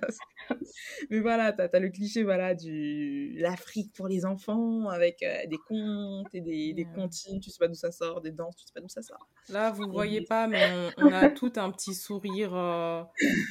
[1.12, 5.60] mais voilà t'as as le cliché voilà du l'Afrique pour les enfants avec euh, des
[5.68, 8.74] contes et des, des comptines tu sais pas d'où ça sort des danses tu sais
[8.74, 9.30] pas d'où ça sort.
[9.50, 13.04] Là vous voyez pas mais on, a tout un petit sourire euh,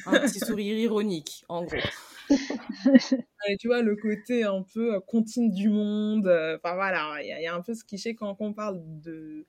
[0.05, 1.77] un petit sourire ironique en gros
[3.59, 6.27] tu vois, le côté un peu euh, contine du monde.
[6.27, 9.45] Euh, enfin voilà, il y, a un peu ce cliché quand, on parle de,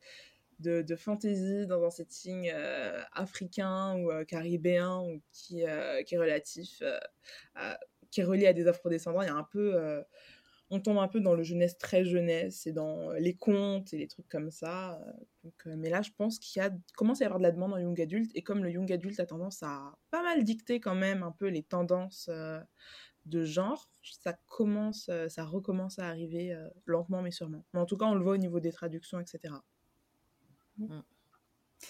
[0.60, 5.64] de, de, fantasy dans un setting euh, africain ou caribéen ou qui,
[6.06, 6.82] qui est relatif,
[8.10, 9.22] qui est relié à des afro-descendants.
[9.22, 10.04] Il y a un peu
[10.68, 14.08] on tombe un peu dans le jeunesse très jeunesse et dans les contes et les
[14.08, 14.98] trucs comme ça.
[15.44, 17.72] Donc, mais là, je pense qu'il y a, commence à y avoir de la demande
[17.72, 20.96] en young adulte et comme le young adulte a tendance à pas mal dicter quand
[20.96, 22.28] même un peu les tendances
[23.26, 27.64] de genre, ça commence, euh, ça recommence à arriver euh, lentement mais sûrement.
[27.74, 29.54] Mais en tout cas, on le voit au niveau des traductions, etc.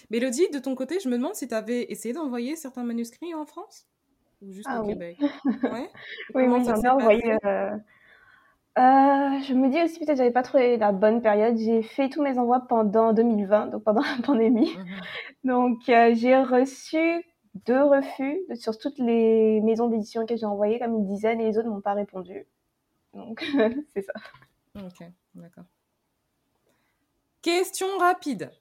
[0.09, 3.45] Mélodie, de ton côté, je me demande si tu avais essayé d'envoyer certains manuscrits en
[3.45, 3.87] France?
[4.41, 4.93] Ou juste Ah au oui.
[4.93, 5.17] Québec?
[5.63, 5.89] Ouais.
[6.35, 7.33] Oui, oui, j'en ai envoyé.
[7.45, 7.77] euh,
[8.77, 11.57] euh, je me dis aussi peut-être j'avais pas trouvé la bonne période.
[11.57, 14.75] J'ai fait tous mes envois pendant 2020, donc pendant la pandémie.
[14.77, 14.85] Mhm.
[15.43, 17.23] Donc euh, j'ai reçu
[17.65, 21.57] deux refus sur toutes les maisons d'édition que j'ai envoyées, comme une dizaine, et les
[21.57, 22.45] autres m'ont pas répondu.
[23.13, 23.43] Donc
[23.93, 24.13] c'est ça.
[24.75, 25.65] Ok, d'accord.
[27.41, 28.51] Question rapide.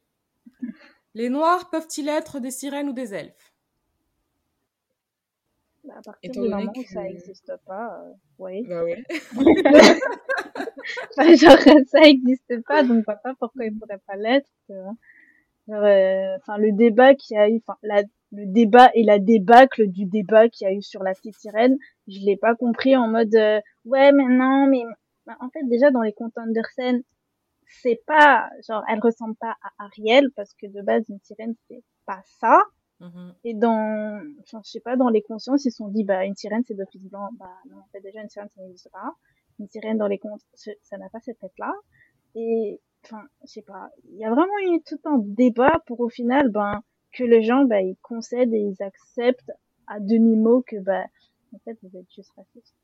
[1.14, 3.52] Les noirs peuvent-ils être des sirènes ou des elfes?
[5.84, 8.66] Bah, à partir Étant du moment où ça n'existe pas, euh, oui.
[8.66, 9.02] Bah ouais.
[11.18, 14.50] Enfin, genre, ça n'existe pas, donc papa, pourquoi il pourrait pas l'être.
[14.68, 14.94] Genre,
[15.70, 19.88] euh, Enfin, le débat qu'il y a eu, enfin, la, le débat et la débâcle
[19.88, 21.76] du débat qu'il y a eu sur la petite sirène,
[22.08, 24.82] je l'ai pas compris en mode, euh, ouais, mais non, mais
[25.26, 27.02] bah, en fait, déjà dans les contes Andersen,
[27.66, 31.82] c'est pas, genre, elle ressemble pas à Ariel parce que de base, une sirène, c'est
[32.06, 32.62] pas ça.
[33.00, 33.34] Mhm.
[33.44, 36.36] Et dans, enfin, je sais pas, dans les consciences, ils se sont dit, bah, une
[36.36, 37.28] sirène, c'est d'office blanc.
[37.38, 39.14] Bah, non, en fait, déjà, une sirène, ça n'existe pas.
[39.58, 41.74] Une sirène dans les contes, ça n'a pas cette tête-là.
[42.34, 46.08] Et, enfin, je sais pas, il y a vraiment eu tout un débat pour au
[46.08, 49.52] final, ben, que les gens, bah, ils concèdent et ils acceptent
[49.86, 51.04] à demi-mot que, bah,
[51.54, 52.74] en fait, vous êtes juste raciste.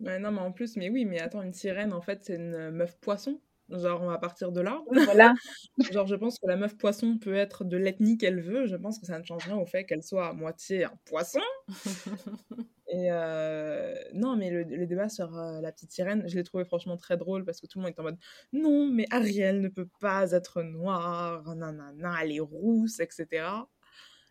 [0.00, 2.96] Non, mais en plus, mais oui, mais attends, une sirène, en fait, c'est une meuf
[3.00, 3.40] poisson.
[3.70, 4.80] Genre, on va partir de là.
[5.04, 5.34] Voilà.
[5.92, 8.66] Genre, je pense que la meuf poisson peut être de l'ethnie qu'elle veut.
[8.66, 11.40] Je pense que ça ne change rien au fait qu'elle soit à moitié un poisson.
[12.90, 16.64] Et euh, non, mais le, le débat sur euh, la petite sirène, je l'ai trouvé
[16.64, 18.16] franchement très drôle parce que tout le monde est en mode
[18.54, 23.68] non, mais Ariel ne peut pas être noire, nanana, elle est rousse, etc.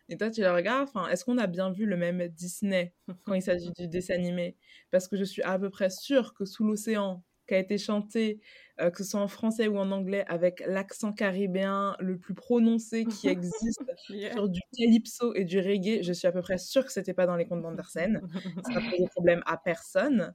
[0.08, 3.42] Et toi, tu le regardes, est-ce qu'on a bien vu le même Disney quand il
[3.42, 4.56] s'agit du dessin animé?
[4.90, 8.40] Parce que je suis à peu près sûre que Sous l'océan, qui a été chanté,
[8.80, 13.04] euh, que ce soit en français ou en anglais, avec l'accent caribéen le plus prononcé
[13.04, 14.32] qui existe, Yeah.
[14.34, 17.26] sur du calypso et du reggae, je suis à peu près sûre que c'était pas
[17.26, 18.20] dans les contes d'Andersen.
[18.64, 20.34] Ça n'a posé problème à personne.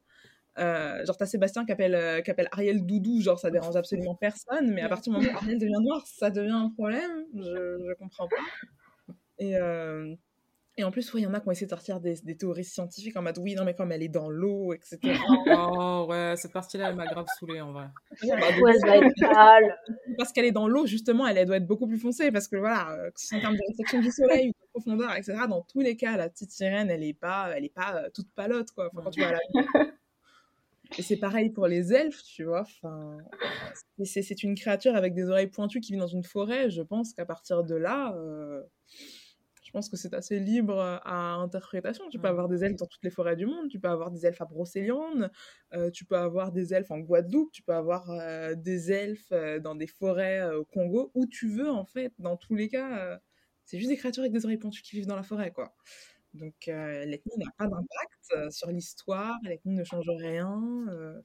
[0.59, 4.13] Euh, genre, t'as Sébastien qui appelle, euh, qui appelle Ariel Doudou, genre, ça dérange absolument
[4.15, 7.25] personne, mais à partir du moment où Ariel devient noir, ça devient un problème.
[7.33, 8.35] Je, je comprends pas.
[9.39, 10.13] Et, euh,
[10.75, 12.63] et en plus, il y en a qui ont essayé de sortir des, des théories
[12.63, 14.97] scientifiques en mode oui, non, mais comme elle est dans l'eau, etc.
[15.47, 17.85] Oh ouais, cette partie-là, elle m'a grave saoulée en vrai.
[18.23, 19.77] Bah, Ou elle va être pâle.
[20.17, 22.31] parce qu'elle est dans l'eau, justement, elle, elle doit être beaucoup plus foncée.
[22.31, 25.13] Parce que voilà, euh, que ce soit en termes de réflexion du soleil, de profondeur,
[25.15, 28.09] etc., dans tous les cas, la petite sirène, elle est pas, elle est pas euh,
[28.13, 28.89] toute palote, quoi.
[28.91, 29.39] Enfin, quand tu vas à la
[30.97, 32.61] Et c'est pareil pour les elfes, tu vois.
[32.61, 33.17] Enfin,
[34.03, 36.69] c'est- une créature avec des oreilles pointues qui vit dans une forêt.
[36.69, 38.61] Je pense qu'à partir de là, euh,
[39.73, 42.05] pense que c'est assez libre à interprétation.
[42.09, 43.67] Tu peux avoir des elfes dans toutes les forêts du monde.
[43.69, 45.29] Tu peux avoir des elfes à Brocéliande.
[45.73, 47.51] euh, tu peux avoir des elfes en Guadeloupe.
[47.51, 51.11] Tu peux avoir euh, des elfes euh, dans des forêts euh, au Congo.
[51.15, 52.13] Où tu veux, en fait.
[52.19, 53.17] Dans tous les cas, euh,
[53.65, 55.73] c'est juste des créatures avec des oreilles pointues qui vivent dans la forêt, quoi.
[56.33, 59.35] Donc, euh, l'ethnie n'a pas d'impact euh, sur l'histoire.
[59.43, 60.61] L'ethnie ne change rien.
[60.89, 61.21] euh,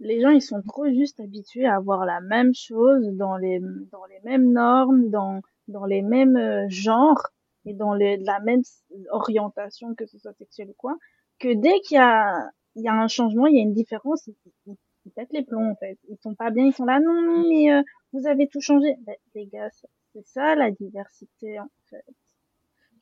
[0.00, 3.60] les gens ils sont trop juste habitués à avoir la même chose dans les
[3.92, 7.22] dans les mêmes normes dans dans les mêmes euh, genres
[7.66, 8.62] et dans les, la même
[9.10, 10.96] orientation que ce soit sexuelle ou quoi
[11.38, 14.28] que dès qu'il y a il y a un changement il y a une différence
[14.66, 15.98] ils, pètent les plombs en fait.
[16.08, 18.94] Ils sont pas bien ils sont là non non mais euh, vous avez tout changé.
[19.06, 22.04] Ben, les gars c'est- c'est ça la diversité en fait.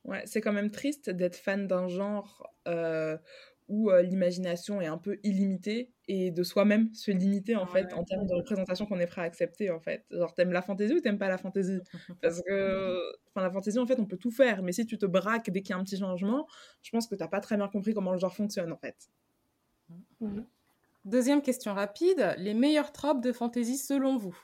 [0.03, 3.17] Ouais, c'est quand même triste d'être fan d'un genre euh,
[3.67, 7.93] où euh, l'imagination est un peu illimitée et de soi-même se limiter en fait Ouais.
[7.93, 10.05] en termes de représentation qu'on est prêt à accepter en fait.
[10.11, 11.79] Genre t'aimes la fantaisie ou t'aimes pas la fantaisie?
[12.21, 12.99] Parce que
[13.29, 15.61] enfin la fantaisie en fait on peut tout faire mais si tu te braques dès
[15.61, 16.47] qu'il y a un petit changement,
[16.83, 19.09] je pense que t'as pas très bien compris comment le genre fonctionne en fait.
[21.05, 22.35] Deuxième question rapide.
[22.37, 24.35] Les meilleures tropes de fantasy selon vous?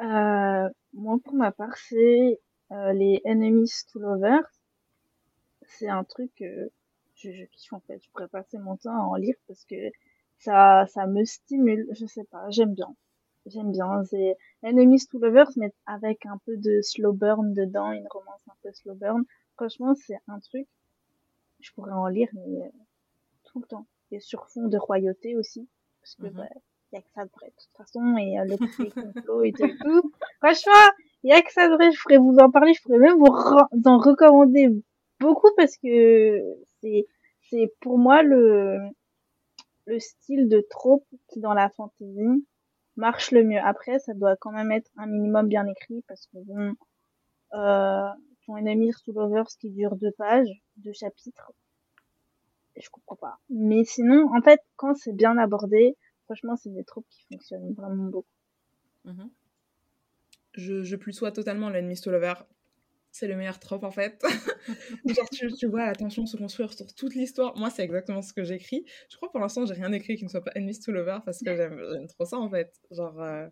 [0.00, 2.40] Euh, moi, pour ma part, c'est
[2.72, 4.44] euh, les Enemies to Lovers.
[5.66, 6.42] C'est un truc
[7.18, 8.00] je, je kiffe en fait.
[8.02, 9.76] Je pourrais passer mon temps à en lire parce que
[10.38, 11.86] ça, ça me stimule.
[11.92, 12.94] Je sais pas, j'aime bien.
[13.46, 14.04] J'aime bien.
[14.04, 18.54] C'est Enemies to Lovers, mais avec un peu de slow burn dedans, une romance un
[18.62, 19.24] peu slow burn.
[19.56, 20.66] Franchement, c'est un truc.
[21.60, 22.68] Je pourrais en lire, mais euh,
[23.44, 23.86] tout le temps.
[24.10, 25.68] Et sur fond de royauté aussi,
[26.00, 26.32] parce que Mhm.
[26.32, 26.48] bah,
[26.92, 28.54] y a que ça de vrai de toute façon et euh, le
[28.86, 28.92] et
[29.24, 30.12] tout, et tout.
[30.42, 30.92] Franchement,
[31.24, 31.90] y a que ça de vrai.
[31.92, 34.70] Je pourrais vous en parler, je pourrais même vous re- en recommander
[35.20, 36.40] beaucoup parce que
[36.82, 38.78] c'est pour moi le
[39.86, 42.46] le style de trope qui dans la fantasy
[42.96, 43.58] marche le mieux.
[43.58, 46.74] Après, ça doit quand même être un minimum bien écrit parce que bon,
[47.54, 48.08] euh,
[48.44, 51.52] ton ennemi to lovers qui dure deux pages, deux chapitres,
[52.76, 53.38] je comprends pas.
[53.48, 58.10] Mais sinon, en fait, quand c'est bien abordé, franchement, c'est des tropes qui fonctionnent vraiment
[58.10, 58.28] beaucoup.
[59.04, 59.30] Mhm.
[60.54, 62.34] Je, je plus sois totalement l'ennemi to lover.
[63.10, 64.22] C'est le meilleur trope en fait.
[65.06, 67.56] Genre, tu, vois la tension se construire sur toute l'histoire.
[67.56, 68.84] Moi, c'est exactement ce que j'écris.
[69.10, 71.42] Je crois pour l'instant, j'ai rien écrit qui ne soit pas enemies to lover parce
[71.42, 72.72] que j'aime trop ça en fait.
[72.90, 73.46] Genre, euh,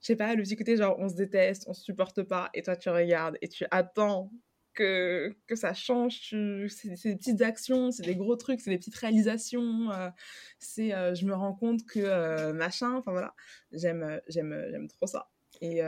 [0.00, 2.62] je sais pas, le petit côté genre on se déteste, on se supporte pas et
[2.62, 4.30] toi tu regardes et tu attends
[4.74, 6.34] que, que ça change.
[6.68, 9.90] C'est des petites actions, c'est des gros trucs, c'est des petites réalisations.
[9.92, 10.10] Euh,
[10.58, 13.34] c'est euh, je me rends compte que machin, enfin voilà,
[13.72, 15.30] j'aime trop ça.
[15.60, 15.80] Et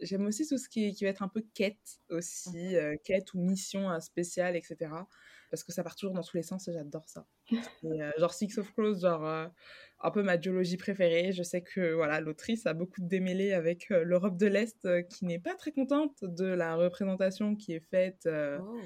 [0.00, 2.74] j'aime aussi tout ce qui, qui va être un peu quête aussi,
[3.04, 4.90] quête ou mission spéciale, etc.
[5.50, 7.26] Parce que ça part toujours dans tous les sens et j'adore ça.
[8.18, 9.50] genre Six of Crows, genre
[10.00, 11.32] un peu ma biologie préférée.
[11.32, 15.02] Je sais que voilà, l'autrice a beaucoup de démêlés avec euh, l'Europe de l'Est euh,
[15.02, 18.80] qui n'est pas très contente de la représentation qui est faite, euh, oh.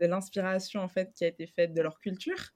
[0.00, 2.50] de l'inspiration en fait qui a été faite de leur culture.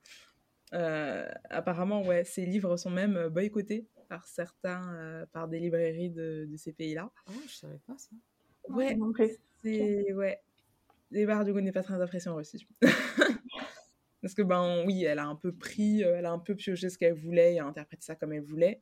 [0.71, 6.73] apparemment, ouais, ces livres sont même boycottés par certains, par des librairies de, de ces
[6.73, 7.11] pays-là.
[7.29, 8.11] Oh, je savais pas ça.
[8.69, 8.97] Ouais,
[9.63, 10.41] c'est ouais.
[11.11, 12.67] Les barres du coup n'est pas très impression aussi.
[14.21, 16.91] Parce que, ben oui, elle a un peu pris, euh, elle a un peu pioché
[16.91, 18.81] ce qu'elle voulait et a interprété ça comme elle voulait.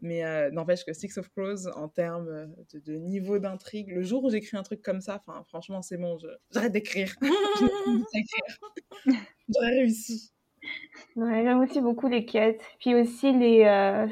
[0.00, 4.24] Mais euh, n'empêche que Six of Crows, en termes euh, de, niveau d'intrigue, le jour
[4.24, 6.18] où j'écris un truc comme ça, enfin, franchement, c'est bon,
[6.50, 7.14] j'arrête d'écrire.
[9.48, 10.32] J'aurais réussi.
[11.16, 12.62] Ouais, j'aime aussi beaucoup les quêtes.
[12.80, 13.64] Puis aussi les.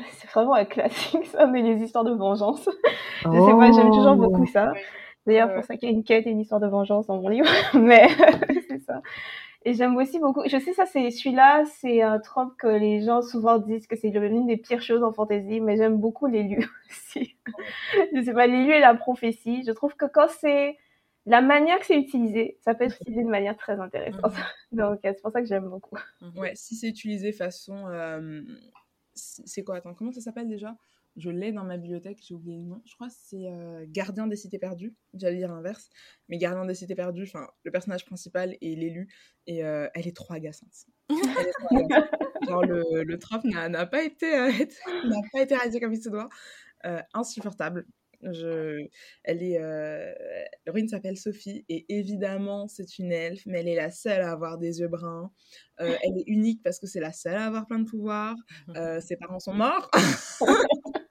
[0.12, 2.68] c'est vraiment un classique, ça, mais les histoires de vengeance.
[3.24, 4.72] Je sais pas, j'aime toujours beaucoup ça.
[5.26, 7.28] D'ailleurs, pour ça qu'il y a une quête et une histoire de vengeance dans mon
[7.28, 7.48] livre.
[7.74, 8.08] mais
[8.68, 9.02] c'est ça.
[9.64, 10.42] Et j'aime aussi beaucoup.
[10.46, 14.08] Je sais ça, c'est celui-là, c'est un trope que les gens souvent disent que c'est
[14.08, 17.36] l'une des pires choses en fantasy, mais j'aime beaucoup l'élu aussi.
[18.14, 19.62] je sais pas, l'élu et la prophétie.
[19.66, 20.78] Je trouve que quand c'est
[21.26, 24.32] la manière que c'est utilisé, ça peut être utilisé de manière très intéressante.
[24.32, 24.42] Mhm.
[24.78, 25.96] Donc c'est pour ça que j'aime beaucoup.
[26.20, 26.38] Mhm.
[26.38, 28.42] Ouais, si c'est utilisé façon, euh,
[29.14, 29.76] c'est quoi?
[29.76, 30.76] Attends, comment ça s'appelle déjà?
[31.16, 32.80] Je l'ai dans ma bibliothèque, j'ai oublié le nom.
[32.86, 34.94] Je crois que c'est euh, Gardien des Cités Perdues.
[35.14, 35.90] J'allais dire l'inverse.
[36.28, 39.08] Mais Gardien des Cités Perdues, enfin, le personnage principal est l'élu.
[39.46, 40.86] Et euh, elle est trop agaçante.
[42.48, 44.50] Genre, le, le n'a pas, été, euh,
[45.04, 46.28] n'a pas été réalisé comme il se doit.
[47.12, 47.86] insupportable.
[48.22, 48.86] Je...
[49.24, 49.58] Elle est,
[50.66, 54.58] l'héroïne s'appelle Sophie et évidemment c'est une elfe, mais elle est la seule à avoir
[54.58, 55.30] des yeux bruns.
[55.78, 58.36] elle est unique parce que c'est la seule à avoir plein de pouvoirs.
[59.00, 59.90] ses parents sont morts.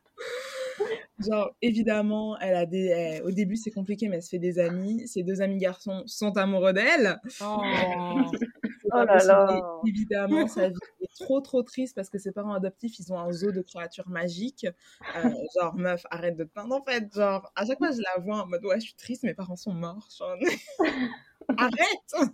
[1.20, 3.22] Genre, évidemment, elle a des.
[3.26, 5.06] au début, c'est compliqué, mais elle se fait des amis.
[5.08, 7.20] Ses deux amis garçons sont amoureux d'elle.
[7.42, 7.58] Oh,
[8.94, 9.62] oh là là.
[9.86, 10.76] évidemment, sa vie
[11.18, 14.68] trop, trop triste parce que ses parents adoptifs, ils ont un zoo de créatures magiques.
[15.16, 17.14] Euh, genre, meuf, arrête de te peindre, en fait.
[17.14, 19.56] Genre, à chaque fois, je la vois en mode, ouais, je suis triste, mes parents
[19.56, 20.08] sont morts.
[20.18, 20.36] Genre,
[21.58, 22.30] arrête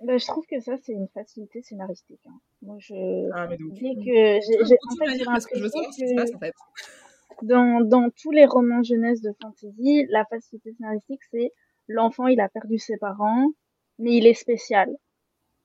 [0.00, 2.20] bah, je trouve que ça, c'est une facilité scénaristique.
[2.26, 2.38] Hein.
[2.62, 3.78] Moi, je ah, mais donc...
[3.78, 6.54] que j'ai en fait, l'impression que, en fait.
[7.42, 11.52] dans, dans tous les romans jeunesse de fantasy, la facilité scénaristique, c'est
[11.88, 13.48] l'enfant, il a perdu ses parents,
[13.98, 14.90] mais il est spécial.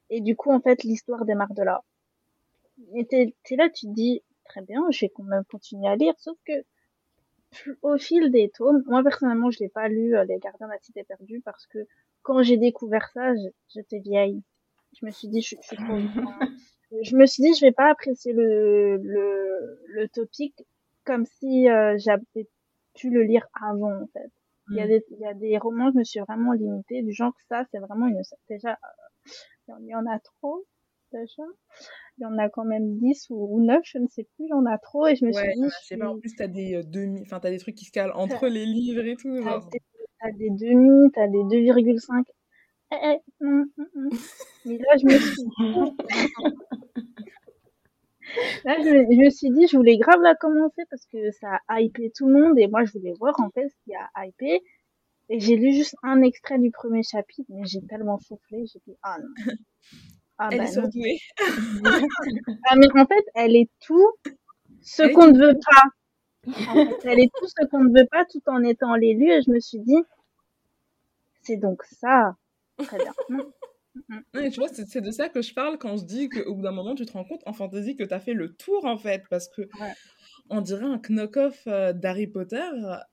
[0.09, 1.83] Et du coup, en fait, l'histoire démarre de là.
[2.95, 6.13] Et t'es, là, tu te dis, très bien, je vais quand même continuer à lire,
[6.17, 6.53] sauf que
[7.81, 10.79] au fil des tomes, moi personnellement, je l'ai pas lu euh, Les Gardiens de la
[10.79, 11.79] Cité Perdue parce que
[12.21, 13.33] quand j'ai découvert ça,
[13.69, 14.43] j'étais vieille.
[14.99, 15.97] Je me suis dit, je, suis trop
[17.03, 20.55] Je me suis dit, je vais pas apprécier le, le, le topic
[21.05, 22.47] comme si euh, j'avais
[22.95, 24.31] pu le lire avant, en fait.
[24.69, 24.89] Il y a mm.
[24.89, 27.65] des, il y a des romans, je me suis vraiment limitée, du genre que ça,
[27.71, 29.31] c'est vraiment une, déjà, euh,
[29.81, 30.65] il y en a trop,
[31.11, 31.43] déjà.
[32.17, 34.53] Il y en a quand même 10 ou, 9, je ne sais plus, il y
[34.53, 35.69] en a trop, et je me suis dit.
[35.81, 37.91] Je sais pas, en plus, t'as des euh, demi, enfin, t'as des trucs qui se
[37.91, 39.69] calent entre les livres et tout, genre
[40.21, 42.23] t'as des demi, t'as des 2,5.
[42.91, 44.09] Eh, eh, mm, mm, mm.
[44.65, 45.43] Mais là, je me suis
[48.65, 52.11] là, je, me suis dit, je voulais grave la commencer parce que ça a hypé
[52.15, 54.61] tout le monde et moi, je voulais voir en fait ce qui a hypé.
[55.29, 58.97] Et j'ai lu juste un extrait du premier chapitre, mais j'ai tellement soufflé, j'ai dit,
[59.03, 59.53] ah non.
[60.41, 61.19] Ah, elle bah, est surdouée.
[62.69, 64.13] ah, mais en fait, elle est tout
[64.81, 65.89] ce qu'on ne veut pas
[67.03, 69.59] elle est tout ce qu'on ne veut pas tout en étant l'élu et je me
[69.59, 69.97] suis dit,
[71.41, 72.35] c'est donc ça.
[72.77, 73.13] Très bien.
[74.49, 76.95] tu vois, c'est de ça que je parle quand je dis qu'au bout d'un moment,
[76.95, 79.49] tu te rends compte en fantasy que tu as fait le tour, en fait, parce
[79.49, 79.63] que
[80.49, 82.69] on dirait un knock-off euh, d'Harry Potter,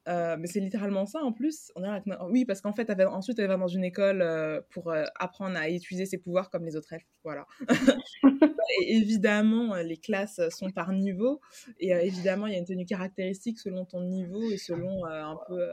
[0.08, 1.70] euh, mais c'est littéralement ça en plus.
[1.76, 5.56] On dirait oui, parce qu'en fait, ensuite, elle va dans une école euh, pour apprendre
[5.56, 7.06] à utiliser ses pouvoirs comme les autres elfes.
[7.24, 7.46] Voilà.
[8.80, 11.40] et évidemment, les classes sont par niveau,
[11.78, 15.68] et évidemment, il y a une tenue caractéristique selon ton niveau et selon un peu.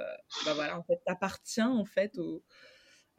[0.45, 2.43] bah voilà, en fait, t'appartiens en fait au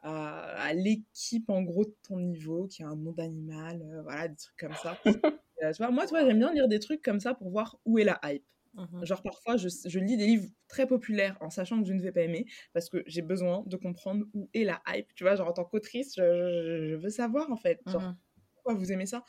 [0.05, 4.57] à, l'équipe en gros de ton niveau, qui a un nom d'animal, voilà, des trucs
[4.57, 4.97] comme ça.
[5.73, 7.97] tu vois, moi, tu vois, j'aime bien lire des trucs comme ça pour voir où
[7.97, 8.43] est la hype.
[8.75, 12.01] Mmh Genre, parfois, je, je, lis des livres très populaires en sachant que je ne
[12.01, 15.07] vais pas aimer parce que j'ai besoin de comprendre où est la hype.
[15.15, 17.79] Tu vois, genre, en tant qu'autrice, je, je, veux savoir en fait.
[17.87, 18.17] Genre, mmh
[18.65, 19.23] pourquoi vous aimez ça?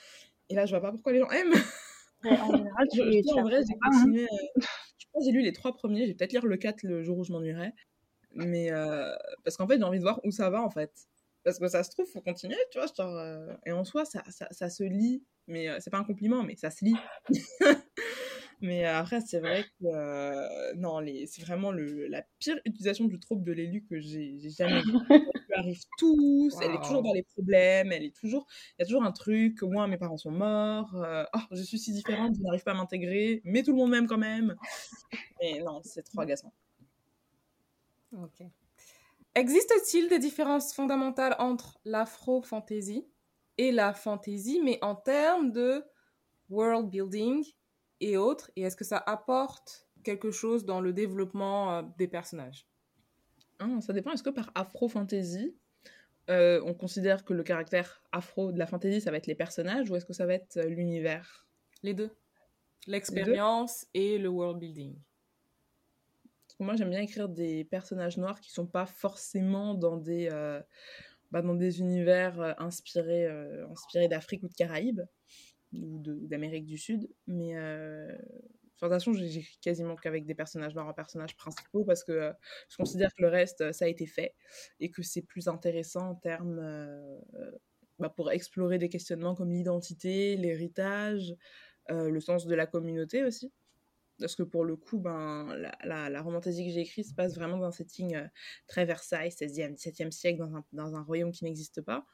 [0.49, 1.53] Et là, je vois pas pourquoi les gens aiment.
[2.25, 2.89] en général,
[3.37, 3.91] en vrai, j'ai hein.
[3.91, 4.23] continué.
[4.23, 4.61] Euh,
[4.99, 6.03] je crois que j'ai lu les trois premiers.
[6.03, 7.73] Je vais peut-être lire le 4 le jour où je m'ennuierai.
[8.37, 9.15] Mais euh,
[9.45, 10.93] parce qu'en fait, j'ai envie de voir où ça va en fait.
[11.45, 12.89] Parce que ça se trouve, faut continuer, tu vois.
[12.97, 15.25] Genre, euh, Et en soi, ça, ça, ça se lit.
[15.47, 16.97] Mais c'est pas un compliment, mais ça se lit.
[18.63, 23.21] Mais après, c'est vrai que euh, non, les, c'est vraiment le, la pire utilisation du
[23.21, 24.97] trope de l'élu que j'ai, jamais vu.
[25.11, 28.47] Elle arrive tous, elle est toujours dans les problèmes, elle est toujours,
[28.79, 31.79] il y a toujours un truc, moi mes parents sont morts, euh, oh, je suis
[31.79, 34.55] si différente, je n'arrive pas à m'intégrer, mais tout le monde m'aime quand même.
[35.41, 36.53] Et non, c'est trop agaçant.
[38.13, 38.43] Ok.
[39.35, 43.07] Existe-t-il des différences fondamentales entre l'afro-fantasy
[43.59, 45.85] et la fantasy, mais en termes de
[46.49, 47.45] world building
[48.01, 52.67] et autres Et est-ce que ça apporte quelque chose dans le développement euh, des personnages?
[53.59, 54.13] Ah, Ça dépend.
[54.13, 55.57] Est-ce que par afro-fantasy,
[56.31, 59.91] euh, on considère que le caractère afro de la fantasy, ça va être les personnages
[59.91, 61.47] ou est-ce que ça va être euh, l'univers?
[61.83, 62.11] Les deux.
[62.87, 64.97] L'expérience et le world building.
[66.59, 70.29] Moi, j'aime bien écrire des personnages noirs qui sont pas forcément dans des,
[71.31, 73.27] bah, dans des univers inspirés,
[73.71, 75.03] inspirés d'Afrique ou de Caraïbes
[75.73, 77.09] ou d'Amérique du Sud.
[77.27, 82.05] Mais euh, de toute façon, j'écris quasiment qu'avec des personnages noirs en personnages principaux parce
[82.05, 82.33] que euh,
[82.69, 84.35] je considère que le reste, euh, ça a été fait
[84.81, 86.61] et que c'est plus intéressant en termes
[87.99, 91.35] bah, pour explorer des questionnements comme l'identité, l'héritage,
[91.89, 93.53] le sens de la communauté aussi.
[94.19, 97.59] Parce que pour le coup, ben, la, la, la que j'ai écrite se passe vraiment
[97.59, 98.19] dans un setting
[98.67, 102.07] très Versailles, 16e, 17e siècle, dans un, dans un royaume qui n'existe pas.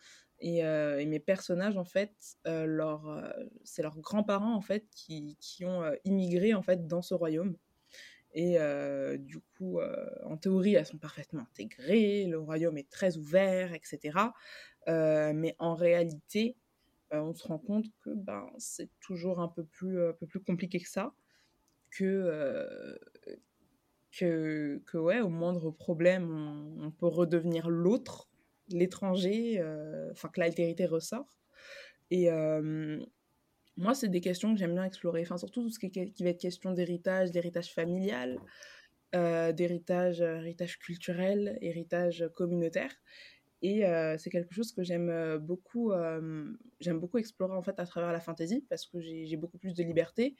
[0.44, 2.12] Euh, et, mes personnages, en fait,
[2.46, 3.30] euh, leur, euh,
[3.64, 7.56] c'est leurs grands-parents, en fait, qui, qui ont immigré, en fait, dans ce royaume.
[8.34, 8.56] Et
[9.18, 9.78] du coup,
[10.24, 14.32] en théorie, elles sont parfaitement intégrées, le royaume est très ouvert, etc.
[14.86, 16.56] mais en réalité,
[17.10, 20.80] on se rend compte que ben, c'est toujours un peu, plus, un peu plus compliqué
[20.80, 21.12] que ça,
[21.96, 22.98] que,
[24.10, 28.28] que, que ouais, au moindre problème, on peut redevenir l'autre
[28.72, 31.38] l'étranger, euh, enfin que l'altérité ressort.
[32.10, 32.98] Et euh,
[33.76, 36.30] moi, c'est des questions que j'aime bien explorer, enfin surtout tout ce qui, qui va
[36.30, 38.38] être question d'héritage, d'héritage familial,
[39.14, 42.92] euh, d'héritage héritage culturel, héritage communautaire.
[43.64, 43.84] Et
[44.18, 45.92] c'est quelque chose que j'aime beaucoup,
[46.80, 49.84] j'aime beaucoup explorer en fait à travers la fantasy parce que j'ai beaucoup plus de
[49.84, 50.34] liberté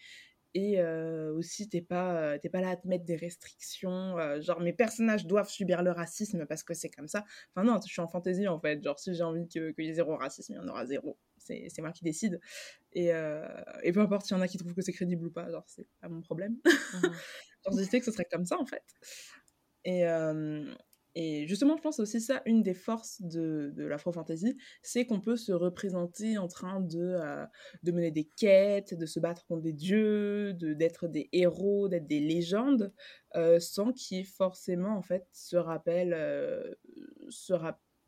[0.55, 4.41] et euh, aussi t'es pas euh, t'es pas là à te mettre des restrictions euh,
[4.41, 7.25] genre mes personnages doivent subir le racisme parce que c'est comme ça.
[7.55, 8.83] Enfin non je suis en fantaisie en fait.
[8.83, 11.19] Genre si j'ai envie qu'il y ait zéro racisme il y en aura zéro.
[11.39, 12.41] C'est moi qui décide.
[12.93, 13.11] Et,
[13.83, 15.65] et peu importe s'il y en a qui trouvent que c'est crédible ou pas genre
[15.67, 16.57] c'est pas mon problème.
[16.65, 17.01] Mmh.
[17.65, 18.85] genre je sais que ce serait comme ça en fait.
[19.85, 20.05] Et,
[21.15, 25.37] et justement, je pense aussi ça, une des forces de, de l'afro-fantasy, c'est qu'on peut
[25.37, 27.45] se représenter en train de, euh,
[27.83, 32.21] de mener des quêtes, de se battre contre des dieux, d'être des héros, d'être des
[32.21, 32.93] légendes,
[33.37, 36.75] euh, sans qu'il forcément, en fait, ce rappel, euh,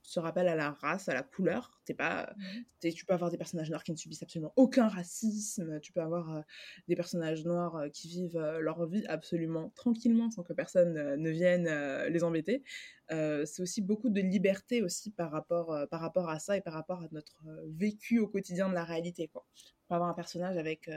[0.05, 1.81] se rappelle à la race, à la couleur.
[1.87, 2.35] T'es pas,
[2.83, 2.91] mmh.
[2.91, 5.81] tu peux avoir des personnages noirs qui ne subissent absolument aucun racisme.
[5.81, 6.41] Tu peux avoir euh,
[6.89, 11.31] des personnages noirs euh, qui vivent euh, leur vie absolument tranquillement sans que personne ne
[11.31, 11.69] vienne
[12.09, 12.63] les embêter.
[13.09, 17.03] c'est aussi beaucoup de liberté aussi par rapport, par rapport à ça et par rapport
[17.03, 19.29] à notre vécu au quotidien de la réalité.
[19.29, 19.47] Quoi.
[19.55, 20.91] On peut avoir un personnage avec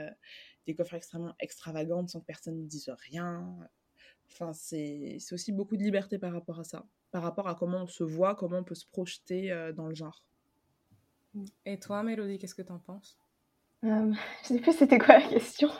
[0.66, 3.58] des coffres extrêmement extravagants sans que personne ne dise rien.
[4.30, 7.86] Enfin, c'est aussi beaucoup de liberté par rapport à ça, par rapport à comment on
[7.86, 10.22] se voit, comment on peut se projeter euh, dans le genre.
[11.64, 13.18] Et toi, Mélodie, qu'est-ce que tu en penses?
[13.84, 14.12] Euh,
[14.42, 15.70] Je sais plus c'était quoi la question.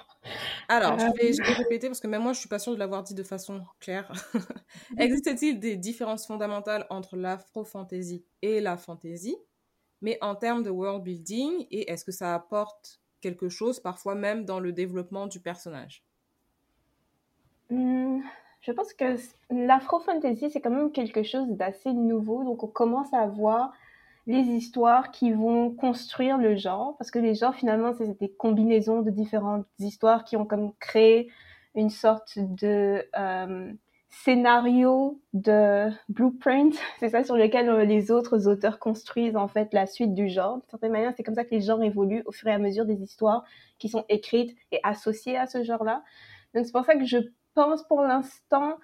[0.69, 2.79] Alors, je, vais, je, vais, répéter parce que même moi, je suis pas sûre de
[2.79, 4.13] l'avoir dit de façon claire.
[4.99, 9.37] Existe-t-il des différences fondamentales entre l'afro-fantasy et la fantasy,
[10.03, 14.45] mais en termes de world building, et est-ce que ça apporte quelque chose, parfois même
[14.45, 16.05] dans le développement du personnage?
[17.71, 18.21] Hmm,
[18.63, 19.17] je pense que
[19.51, 22.45] l'afro-fantasy, c'est quand même quelque chose d'assez nouveau.
[22.45, 23.73] Donc, on commence à voir
[24.27, 26.97] les histoires qui vont construire le genre.
[26.99, 31.31] Parce que les genres, finalement, c'est des combinaisons de différentes histoires qui ont comme créé
[31.75, 33.73] une sorte de euh,
[34.11, 36.75] scénario de blueprint.
[37.01, 40.59] C'est ça sur lequel euh, les autres auteurs construisent, en fait, la suite du genre.
[40.59, 42.85] De certaine manière, c'est comme ça que les genres évoluent au fur et à mesure
[42.87, 43.45] des histoires
[43.79, 46.03] qui sont écrites et associées à ce genre-là.
[46.55, 47.19] Donc, c'est pour ça que je
[47.59, 48.79] pense pour l'instant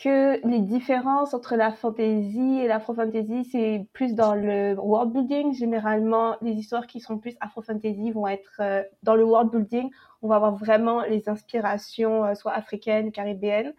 [0.00, 5.52] que les différences entre la fantasy et l'afro-fantasy, c'est plus dans le world building.
[5.52, 9.90] Généralement, les histoires qui sont plus afro-fantasy vont être euh, dans le world building.
[10.22, 13.74] On va avoir vraiment les inspirations, euh, soit africaines, caribéennes.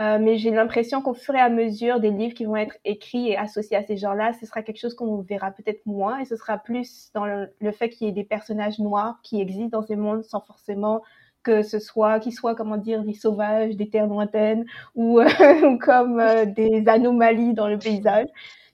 [0.00, 3.28] Euh, mais j'ai l'impression qu'au fur et à mesure des livres qui vont être écrits
[3.30, 6.34] et associés à ces genres-là, ce sera quelque chose qu'on verra peut-être moins et ce
[6.36, 9.96] sera plus dans le fait qu'il y ait des personnages noirs qui existent dans ces
[9.96, 11.02] mondes sans forcément
[11.46, 14.66] que ce soit, qu'ils soient, comment dire, des sauvages, des terres lointaines
[14.96, 15.28] ou euh,
[15.80, 18.26] comme euh, des anomalies dans le paysage.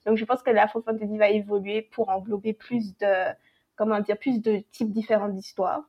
[0.07, 3.31] Donc, je pense que la fantasy va évoluer pour englober plus de,
[3.75, 5.83] comment dire, plus de types différents d'histoires.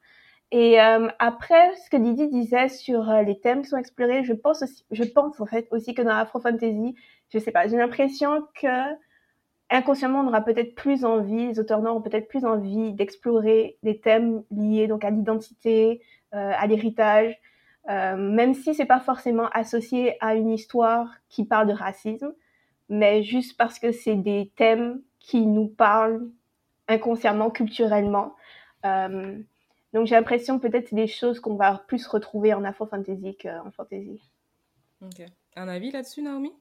[0.51, 4.63] Et euh, après, ce que Didi disait sur les thèmes qui sont explorés, je pense
[4.63, 6.95] aussi, je pense en fait aussi que dans l'afro-fantasy,
[7.31, 8.95] je sais pas, j'ai l'impression que
[9.71, 13.99] inconsciemment, on aura peut-être plus envie, les auteurs noirs ont peut-être plus envie d'explorer des
[14.01, 16.03] thèmes liés donc à l'identité,
[16.37, 17.39] à l'héritage,
[17.89, 22.33] euh, même si c'est pas forcément associé à une histoire qui parle de racisme,
[22.89, 26.27] mais juste parce que c'est des thèmes qui nous parlent
[26.89, 28.35] inconsciemment, culturellement.
[28.85, 29.39] Euh,
[29.93, 34.21] donc j'ai l'impression peut-être c'est des choses qu'on va plus retrouver en afro-fantasy qu'en fantasy.
[35.03, 35.27] Ok.
[35.57, 36.53] Un avis là-dessus, Naomi?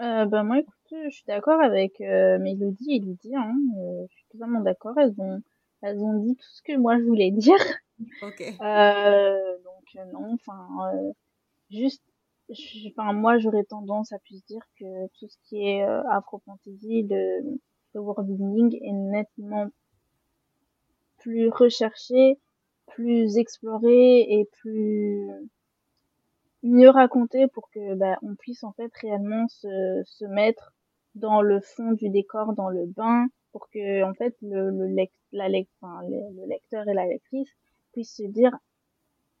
[0.00, 3.34] Euh, ben moi, écoute, je suis d'accord avec euh, Mélodie et Lydie.
[3.34, 4.96] Hein, euh, je suis totalement d'accord.
[4.96, 5.42] Elles ont,
[5.82, 7.58] elles ont dit tout ce que moi je voulais dire.
[8.22, 8.40] Ok.
[8.60, 11.12] Euh, donc euh, non, enfin, euh,
[11.70, 12.02] juste,
[12.90, 17.58] enfin moi j'aurais tendance à plus dire que tout ce qui est Afro Fantasy, le,
[17.94, 19.68] le world building est nettement
[21.18, 22.38] plus recherché,
[22.86, 25.28] plus exploré et plus
[26.62, 30.72] mieux raconté pour que bah, on puisse en fait réellement se, se mettre
[31.14, 35.10] dans le fond du décor, dans le bain, pour que en fait le, le, lec
[35.32, 37.50] la lec le lecteur et la lectrice
[37.98, 38.56] puissent se dire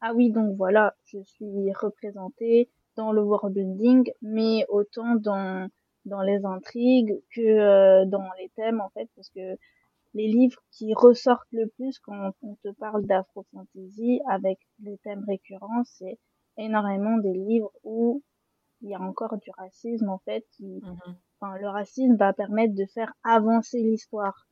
[0.00, 5.68] ah oui donc voilà je suis représenté dans le world building mais autant dans
[6.06, 9.56] dans les intrigues que euh, dans les thèmes en fait parce que
[10.14, 15.24] les livres qui ressortent le plus quand on te parle d'afro fantasy avec les thèmes
[15.28, 16.18] récurrents c'est
[16.56, 18.24] énormément des livres où
[18.80, 20.82] il y a encore du racisme en fait qui
[21.40, 24.47] enfin le racisme va permettre de faire avancer l'histoire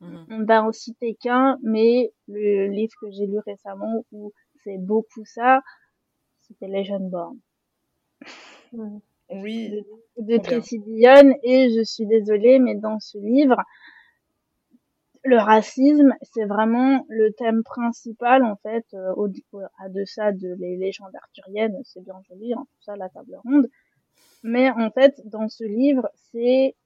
[0.00, 0.26] Mhm.
[0.30, 4.32] on va en citer qu'un mais le livre que j'ai lu récemment où
[4.62, 5.62] c'est beaucoup ça
[6.42, 7.38] c'était Legend Born
[9.30, 9.84] Oui, de,
[10.18, 10.36] de.
[10.38, 13.62] Tracy Dillon et je suis désolée mais dans ce livre
[15.26, 19.28] le racisme, c'est vraiment le thème principal en fait, euh, au,
[19.78, 23.36] à de ça de les légendes arthuriennes, c'est bien joli, hein, tout ça, la table
[23.44, 23.68] ronde.
[24.44, 26.76] Mais en fait, dans ce livre, c'est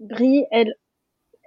[0.00, 0.74] Brie, elle,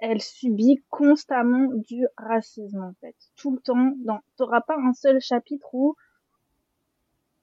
[0.02, 3.92] elle subit constamment du racisme en fait, tout le temps.
[3.98, 5.94] Dans, t'auras pas un seul chapitre où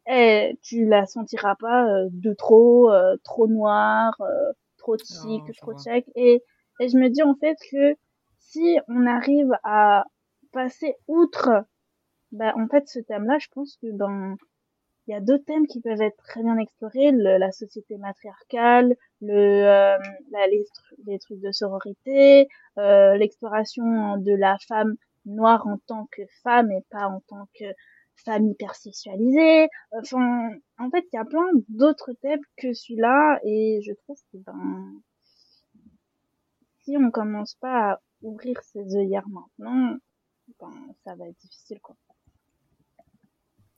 [0.08, 5.54] eh, tu la sentiras pas euh, de trop, euh, trop noir, euh, trop chic, Non,
[5.58, 6.06] trop check.
[6.16, 6.44] Et,
[6.82, 7.96] et je me dis en fait que
[8.40, 10.04] si on arrive à
[10.52, 11.64] passer outre,
[12.34, 14.36] bah, en fait, ce thème-là, je pense que ben,
[15.10, 18.96] il y a d'autres thèmes qui peuvent être très bien explorés, le- la société matriarcale,
[19.22, 19.98] le, euh,
[20.32, 22.48] la- les, tru- les trucs de sororité,
[22.78, 24.96] euh, l'exploration de la femme
[25.26, 27.66] noire en tant que femme et pas en tant que
[28.26, 29.68] femme hypersexualisée.
[29.92, 34.38] Enfin, en fait, il y a plein d'autres thèmes que celui-là et je trouve que
[34.38, 35.02] ben,
[36.82, 39.98] si on commence pas à ouvrir ses œillères maintenant,
[40.60, 41.96] ben, ça va être difficile, quoi.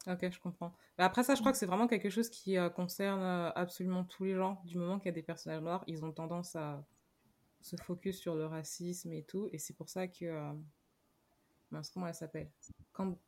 [0.08, 0.74] Ok, je comprends.
[0.98, 4.04] Mais après ça, je crois que c'est vraiment quelque chose qui euh, concerne euh, absolument
[4.04, 4.62] tous les gens.
[4.66, 6.84] Du moment qu'il y a des personnages noirs, ils ont tendance à
[7.62, 9.48] se focus sur le racisme et tout.
[9.52, 10.26] Et c'est pour ça que...
[10.26, 10.54] euh,
[11.70, 12.50] mince, comment elle s'appelle?
[12.94, 13.20] Cand-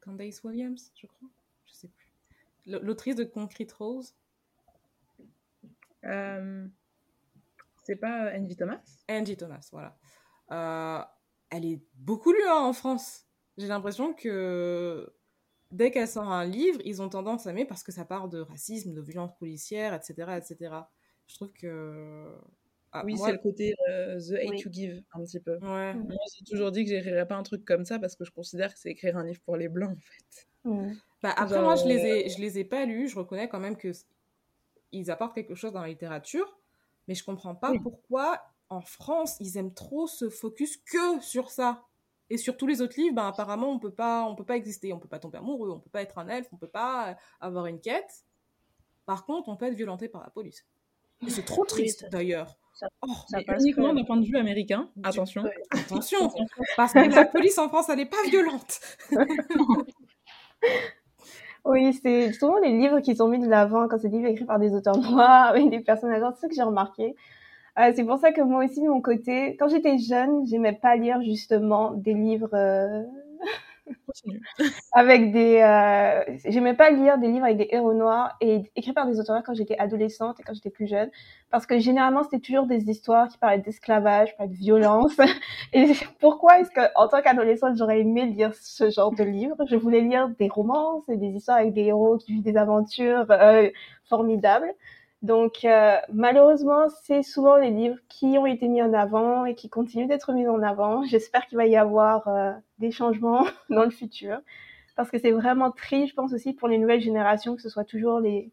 [0.00, 1.28] Candace Williams, je crois?
[1.66, 2.12] Je sais plus.
[2.66, 4.14] L'autrice de Concrete Rose?
[6.04, 6.68] Euh,
[7.82, 8.80] c'est pas Angie Thomas?
[9.08, 9.98] Angie Thomas, voilà.
[11.50, 13.26] Elle est beaucoup lue hein, en France.
[13.56, 15.12] J'ai l'impression que
[15.72, 18.40] dès qu'elle sort un livre, ils ont tendance à aimer parce que ça parle de
[18.40, 20.74] racisme, de violence policière, etc., etc.
[21.26, 22.28] Je trouve que
[22.92, 24.58] ah, Oui, moi- c'est le côté euh, The Hate Oui.
[24.60, 25.56] You Give, un petit peu.
[25.58, 25.94] ouais.
[25.94, 26.04] Mm.
[26.04, 28.72] Moi, j'ai toujours dit que j'écrirais pas un truc comme ça parce que je considère
[28.72, 30.46] que c'est écrire un livre pour les blancs, en fait.
[31.22, 33.08] Bah, après, Genre, moi, je les euh, ai, je les ai pas lus.
[33.08, 33.92] Je reconnais quand même que
[34.92, 36.60] ils apportent quelque chose dans la littérature,
[37.08, 37.80] mais je comprends pas Oui.
[37.80, 41.82] pourquoi en France ils aiment trop se focus que sur ça.
[42.32, 44.92] Et sur tous les autres livres, ben, apparemment, on peut pas, on peut pas exister,
[44.94, 47.14] on peut pas tomber amoureux, on peut pas être un elfe, on peut pas euh,
[47.40, 48.24] avoir une quête.
[49.04, 50.64] Par contre, on peut être violenté par la police.
[51.26, 52.56] Et c'est trop triste d'ailleurs.
[52.72, 55.42] ça- Oh, ça Mais passe uniquement d'un point de vue américain, attention.
[55.42, 55.54] Ouais.
[55.70, 56.32] attention,
[56.76, 58.80] parce que la police en France, elle est pas violente.
[61.64, 64.44] Oui, c'est souvent les livres qui sont mis de l'avant quand c'est des livres écrits
[64.44, 66.22] par des auteurs noirs avec des personnages.
[66.34, 67.14] C'est ça que j'ai remarqué.
[67.78, 70.96] Euh, c'est pour ça que moi aussi, de mon côté, quand j'étais jeune, j'aimais pas
[70.96, 73.02] lire justement des livres euh,
[74.92, 75.60] avec des.
[75.62, 76.22] Euh...
[76.44, 79.54] J'aimais pas lire des livres avec des héros noirs et écrits par des auteurs quand
[79.54, 81.10] j'étais adolescente et quand j'étais plus jeune,
[81.50, 85.16] parce que généralement c'était toujours des histoires qui parlaient d'esclavage, parlaient de violence.
[85.72, 89.56] et pourquoi est-ce que, en tant qu'adolescente, j'aurais aimé lire ce genre de livres?
[89.66, 93.26] Je voulais lire des romances et des histoires avec des héros qui vivent des aventures
[93.30, 93.70] euh,
[94.04, 94.72] formidables.
[95.22, 99.68] Donc euh, malheureusement, c'est souvent les livres qui ont été mis en avant et qui
[99.68, 101.04] continuent d'être mis en avant.
[101.04, 104.40] J'espère qu'il va y avoir euh, des changements dans le futur
[104.96, 107.84] parce que c'est vraiment triste, je pense aussi pour les nouvelles générations que ce soit
[107.84, 108.50] toujours les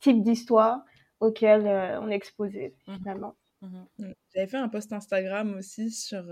[0.00, 0.82] types d'histoires
[1.20, 2.94] auxquelles euh, on est exposé mmh.
[2.96, 3.34] finalement.
[3.60, 4.12] Mmh.
[4.34, 6.24] J'avais fait un post Instagram aussi sur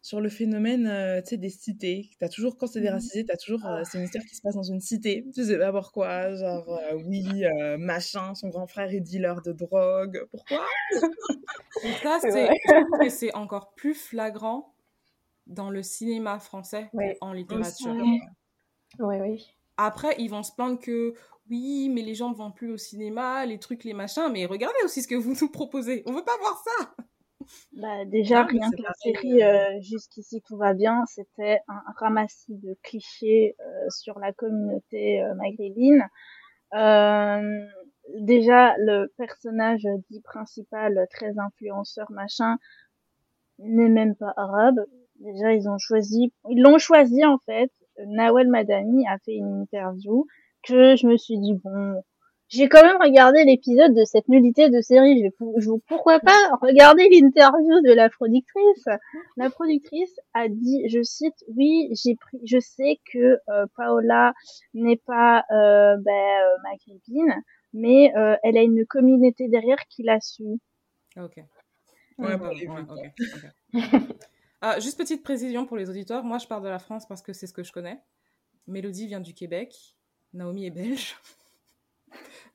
[0.00, 2.10] sur le phénomène euh, des cités.
[2.20, 3.64] As toujours, quand c'est mmh tu as toujours.
[3.66, 5.26] Euh, c'est une histoire qui se passe dans une cité.
[5.34, 6.34] Tu sais pas pourquoi.
[6.34, 7.44] Genre, euh, oui,
[7.78, 10.26] machin, son grand frère est dealer de drogue.
[10.30, 10.64] Pourquoi?
[11.84, 12.18] Et ça,
[13.08, 14.74] c'est encore plus flagrant
[15.46, 16.90] dans le cinéma français
[17.20, 17.94] en littérature.
[18.98, 19.46] Oui, oui.
[19.76, 21.14] Après, ils vont se plaindre que
[21.50, 24.28] oui, mais les gens ne vont plus au cinéma, les trucs, les machins.
[24.32, 26.02] Mais regardez aussi ce que vous nous proposez.
[26.06, 26.94] On veut pas voir ça.
[27.72, 32.76] Bah, déjà, rien que la série euh, Jusqu'ici tout va bien, c'était un ramassis de
[32.82, 36.06] clichés euh, sur la communauté euh, maghrébine.
[38.20, 42.56] Déjà, le personnage dit principal, très influenceur, machin,
[43.58, 44.80] n'est même pas arabe.
[45.16, 47.70] Déjà, ils ont choisi, ils l'ont choisi en fait.
[48.06, 50.26] Nawel Madani a fait une interview
[50.62, 52.02] que je me suis dit bon,
[52.48, 55.22] j'ai quand même regardé l'épisode de cette nullité de série.
[55.58, 58.88] Je, pourquoi pas regarder l'interview de la productrice?
[59.36, 64.32] La productrice a dit, je cite, oui, j'ai pris, je sais que euh, Paola
[64.72, 67.42] n'est pas euh, ben, euh, maghrébine,
[67.74, 70.60] mais euh, elle a une communauté derrière qui la suit.
[71.16, 71.36] Ok.
[72.16, 72.34] Ouais,
[74.60, 76.24] ah, juste petite précision pour les auditeurs.
[76.24, 78.00] Moi, je parle de la France parce que c'est ce que je connais.
[78.66, 79.74] Mélodie vient du Québec.
[80.32, 81.16] Naomi est belge.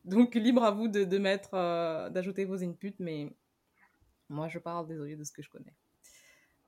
[0.06, 3.34] Donc, libre à vous de, de mettre, euh, d'ajouter vos inputs, mais
[4.30, 5.74] moi, je parle, désolé, de ce que je connais.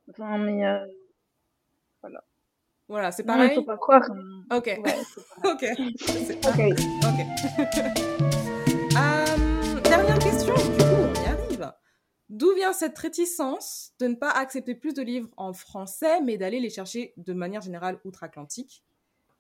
[0.10, 0.86] Enfin, mais euh...
[2.02, 2.24] voilà.
[2.88, 3.50] Voilà, c'est pareil.
[3.52, 4.04] Il faut pas croire.
[4.52, 4.66] Ok.
[4.66, 4.80] Ouais,
[5.44, 5.64] ok.
[6.44, 6.62] ok.
[7.04, 7.20] Ok.
[8.98, 11.74] euh, dernière question, du coup, on y arrive.
[12.30, 16.60] D'où vient cette réticence de ne pas accepter plus de livres en français, mais d'aller
[16.60, 18.84] les chercher de manière générale outre-Atlantique?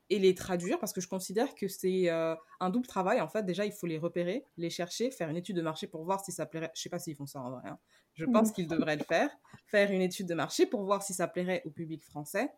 [0.09, 3.43] Et les traduire parce que je considère que c'est euh, un double travail en fait.
[3.43, 6.31] Déjà il faut les repérer les chercher faire une étude de marché pour voir si
[6.31, 7.79] ça plairait je sais pas s'ils font ça en vrai hein.
[8.13, 9.29] je pense qu'ils devraient le faire
[9.67, 12.51] faire une étude de marché pour voir si ça plairait au public français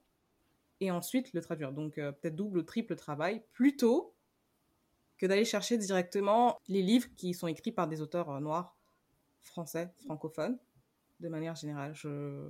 [0.80, 1.72] et ensuite le traduire.
[1.72, 4.16] Donc euh, peut-être double ou triple travail plutôt
[5.18, 8.78] que d'aller chercher directement les livres qui sont écrits par des auteurs euh, noirs
[9.42, 10.60] français francophones
[11.20, 11.94] de manière générale.
[11.96, 12.50] Je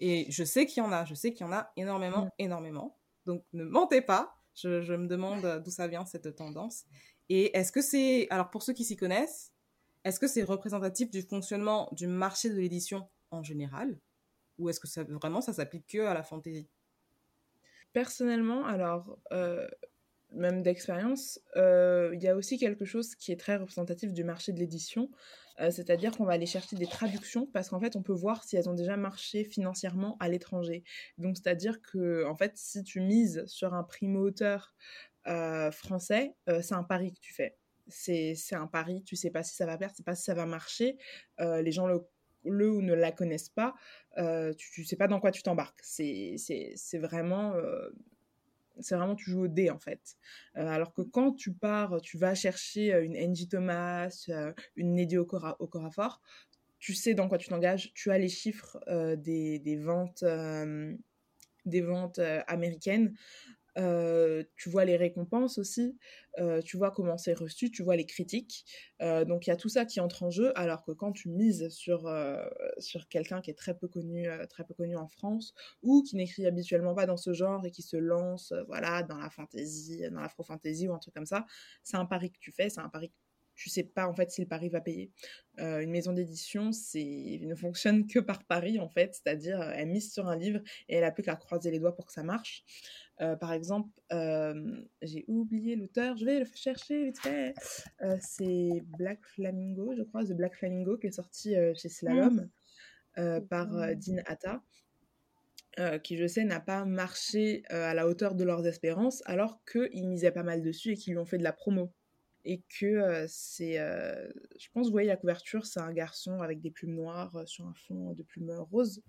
[0.00, 2.30] et je sais qu'il y en a je sais qu'il y en a énormément mm.
[2.38, 2.96] énormément
[3.26, 4.36] donc ne mentez pas.
[4.54, 6.84] Je, me demande d'où ça vient cette tendance.
[7.28, 9.54] Et est-ce que c'est, alors pour ceux qui s'y connaissent,
[10.04, 13.98] est-ce que c'est représentatif du fonctionnement du marché de l'édition en général?
[14.58, 16.68] Ou est-ce que vraiment ça s'applique que à la fantaisie?
[17.92, 19.66] Personnellement, alors, euh,
[20.32, 24.52] même d'expérience, euh, il y a aussi quelque chose qui est très représentatif du marché
[24.52, 25.10] de l'édition,
[25.60, 28.56] euh, c'est-à-dire qu'on va aller chercher des traductions parce qu'en fait, on peut voir si
[28.56, 30.84] elles ont déjà marché financièrement à l'étranger.
[31.18, 34.74] Donc, c'est-à-dire que, en fait, si tu mises sur un primo-auteur
[35.26, 37.56] euh, français, c'est un pari que tu fais.
[37.88, 40.34] C'est un pari, tu sais pas si ça va perdre, tu sais pas si ça
[40.34, 40.96] va marcher.
[41.38, 42.06] les gens le
[42.42, 43.74] le ou ne la connaissent pas,
[44.16, 45.80] tu, ne sais pas dans quoi tu t'embarques.
[45.82, 46.38] C'est
[46.94, 47.54] vraiment
[48.82, 50.16] c'est vraiment tu joues au dé en fait.
[50.56, 54.28] Euh, alors que quand tu pars, tu vas chercher une Angie Thomas,
[54.76, 56.20] une Neddy Okorafor,
[56.78, 58.78] tu sais dans quoi tu t'engages, tu as les chiffres
[59.16, 60.24] des, des, ventes,
[61.66, 63.14] des ventes américaines.
[63.78, 65.96] Euh, tu vois les récompenses aussi,
[66.38, 68.64] euh, tu vois comment c'est reçu, tu vois les critiques.
[69.00, 71.28] Euh, donc il y a tout ça qui entre en jeu, alors que quand tu
[71.28, 72.10] mises sur,
[72.78, 76.46] sur quelqu'un qui est très peu connu, très peu connu en France, ou qui n'écrit
[76.46, 80.88] habituellement pas dans ce genre et qui se lance voilà, dans la fantasy, dans l'afro-fantasy
[80.88, 81.46] ou un truc comme ça,
[81.82, 83.14] c'est un pari que tu fais, c'est un pari que
[83.54, 85.12] tu sais pas en fait si le pari va payer.
[85.58, 90.28] une maison d'édition, c'est ne fonctionne que par pari en fait, c'est-à-dire elle mise sur
[90.28, 92.64] un livre et elle a plus qu'à croiser les doigts pour que ça marche.
[93.20, 97.54] Euh, par exemple, euh, j'ai oublié l'auteur, je vais le chercher vite fait.
[98.02, 102.48] Euh, c'est Black Flamingo, je crois, The Black Flamingo, qui est sorti chez Slalom
[103.48, 104.62] par Dean Atta.
[106.02, 110.32] qui je sais n'a pas marché à la hauteur de leurs espérances, alors qu'ils misaient
[110.32, 111.92] pas mal dessus et qu'ils lui ont fait de la promo
[112.44, 116.94] et que c'est, je pense, vous voyez la couverture, c'est un garçon avec des plumes
[116.94, 119.02] noires sur un fond de plumes roses.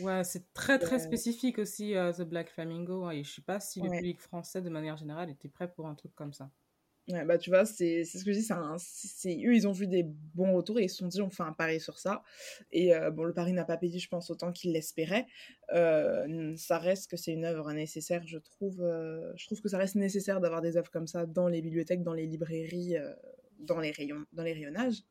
[0.00, 3.10] Ouais, c'est très très spécifique aussi The Black Flamingo.
[3.10, 5.94] Et je sais pas si le public français de manière générale était prêt pour un
[5.94, 6.50] truc comme ça.
[7.08, 8.48] Bah tu vois, c'est ce que je dis,
[8.78, 11.42] c'est eux, ils ont vu des bons retours et ils se sont dit, on fait
[11.42, 12.22] un pari sur ça.
[12.72, 15.26] Et euh, bon, le pari n'a pas payé, je pense, autant qu'ils l'espéraient.
[15.74, 18.80] Euh, ça reste que c'est une œuvre nécessaire, je trouve.
[18.80, 22.02] Euh, je trouve que ça reste nécessaire d'avoir des œuvres comme ça dans les bibliothèques,
[22.02, 22.96] dans les librairies,
[23.58, 25.02] dans, les rayons, dans les rayonnages.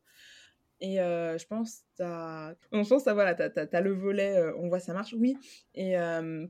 [0.82, 2.56] Et je pense, t'as...
[2.72, 5.38] je pense, voilà, t'as, as, le volet, on voit ça marche, oui.
[5.76, 5.94] Et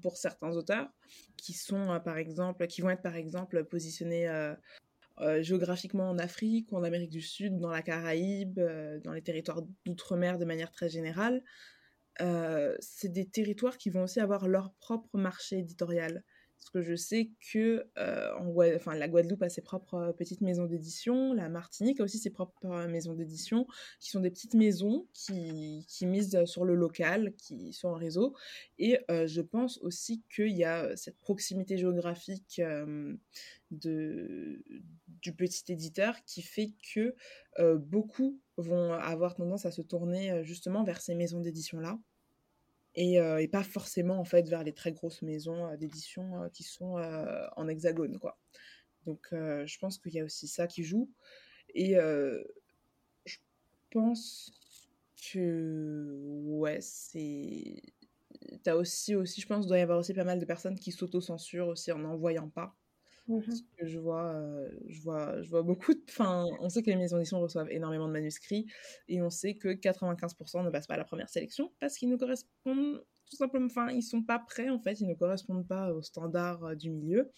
[0.02, 0.88] pour certains auteurs
[1.36, 4.56] qui sont, par exemple, qui vont être, par exemple, positionnés
[5.42, 9.62] géographiquement en Afrique ou en Amérique du Sud, dans la Caraïbe, euh, dans les territoires
[9.86, 11.44] d'outre-mer de manière très générale,
[12.22, 16.24] euh, c'est des territoires qui vont aussi avoir leur propre marché éditorial.
[16.64, 20.40] Parce que je sais que euh, en enfin, la Guadeloupe a ses propres euh, petites
[20.40, 23.68] maisons d'édition, la Martinique a aussi ses propres euh, maisons d'édition,
[24.00, 28.34] qui sont des petites maisons qui, qui, misent sur le local, qui sont en réseau.
[28.80, 32.62] Et je pense aussi qu'il y a cette proximité géographique
[33.72, 34.64] de,
[35.22, 37.16] du petit éditeur qui fait que
[37.78, 42.00] beaucoup vont avoir tendance à se tourner justement vers ces maisons d'édition-là
[42.96, 46.96] et, pas forcément en fait vers les très grosses maisons d'édition qui sont
[47.56, 48.38] en hexagone quoi.
[49.06, 51.10] Donc je pense qu'il y a aussi ça qui joue
[51.74, 53.38] et je
[53.92, 54.52] pense
[55.32, 57.82] que ouais c'est
[58.64, 61.68] t'as aussi aussi je pense doit y avoir aussi pas mal de personnes qui s'auto-censurent
[61.68, 62.76] aussi en n'en voyant pas
[63.28, 63.40] Mmh
[63.84, 64.36] je vois,
[64.88, 66.02] je vois, je vois beaucoup de.
[66.10, 68.66] Enfin, on sait que les maisons d'édition reçoivent énormément de manuscrits
[69.08, 72.18] et on sait que 95% ne passent pas à la première sélection parce qu'ils ne
[72.18, 73.68] correspondent tout simplement.
[73.68, 77.32] Enfin, ils sont pas prêts en fait, ils ne correspondent pas aux standards du milieu.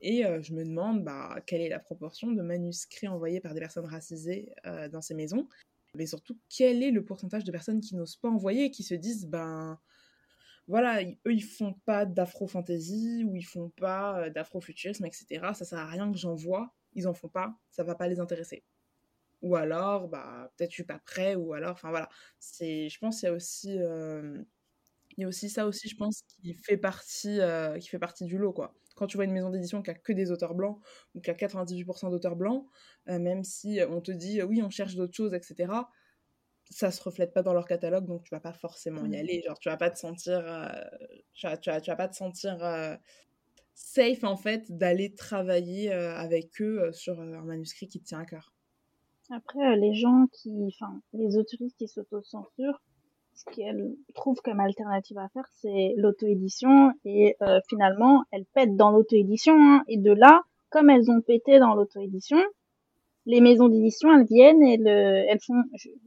[0.00, 3.86] Et je me demande bah, quelle est la proportion de manuscrits envoyés par des personnes
[3.86, 4.52] racisées
[4.92, 5.48] dans ces maisons,
[5.94, 8.94] mais surtout quel est le pourcentage de personnes qui n'osent pas envoyer et qui se
[8.94, 9.78] disent ben
[10.68, 15.54] voilà, eux, ils font pas d'afro-fantasy ou ils font pas euh, d'afro-futurisme, etc.
[15.54, 16.74] Ça sert à rien que j'en vois.
[16.94, 18.64] Ils en font pas, ça va pas les intéresser.
[19.42, 22.08] Ou alors, bah, peut-être je suis pas prêt, ou alors, enfin voilà.
[22.40, 24.42] C'est, je pense qu'il y a aussi, euh,
[25.18, 28.24] il y a aussi ça aussi, je pense, qui fait partie, euh, qui fait partie
[28.26, 28.74] du lot, quoi.
[28.96, 30.80] Quand tu vois une maison d'édition qui a que des auteurs blancs
[31.14, 32.66] ou qui a 98% d'auteurs blancs,
[33.06, 35.68] même si on te dit oui, on cherche d'autres choses, etc
[36.70, 39.14] ça se reflète pas dans leur catalogue, donc tu vas pas forcément y mmh.
[39.14, 39.42] aller.
[39.42, 40.68] Genre, tu vas pas te sentir, euh,
[41.34, 42.96] tu, vas, tu, vas, tu, vas, pas te sentir euh,
[43.74, 48.26] safe en fait d'aller travailler euh, avec eux sur un manuscrit qui te tient à
[48.26, 48.52] cœur.
[49.30, 52.80] Après, les gens qui, enfin, les autoristes qui s'auto-censurent,
[53.34, 57.36] ce qu'elles trouvent comme alternative à faire, c'est l'auto-édition et
[57.68, 59.84] finalement, elles pètent dans l'auto-édition hein.
[59.88, 62.38] et de là, comme elles ont pété dans l'auto-édition,
[63.26, 65.62] les maisons d'édition, elles viennent et elles font,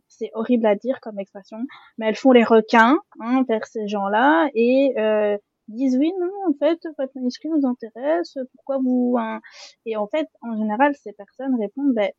[0.07, 1.57] c'est horrible à dire comme expression,
[1.97, 6.53] mais elles font les requins hein, vers ces gens-là et euh, disent oui, non, en
[6.53, 9.15] fait, votre manuscrit nous intéresse, pourquoi vous...
[9.19, 9.41] Hein?
[9.85, 12.09] Et en fait, en général, ces personnes répondent ben,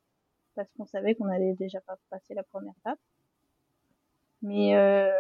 [0.55, 2.99] parce qu'on savait qu'on allait déjà pas passer la première étape.
[4.43, 5.11] Mais euh,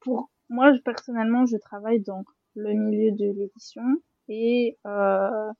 [0.00, 2.24] pour moi, personnellement, je travaille dans
[2.54, 3.82] le milieu de l'édition
[4.28, 5.50] et euh,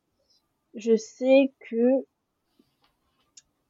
[0.74, 2.04] je sais que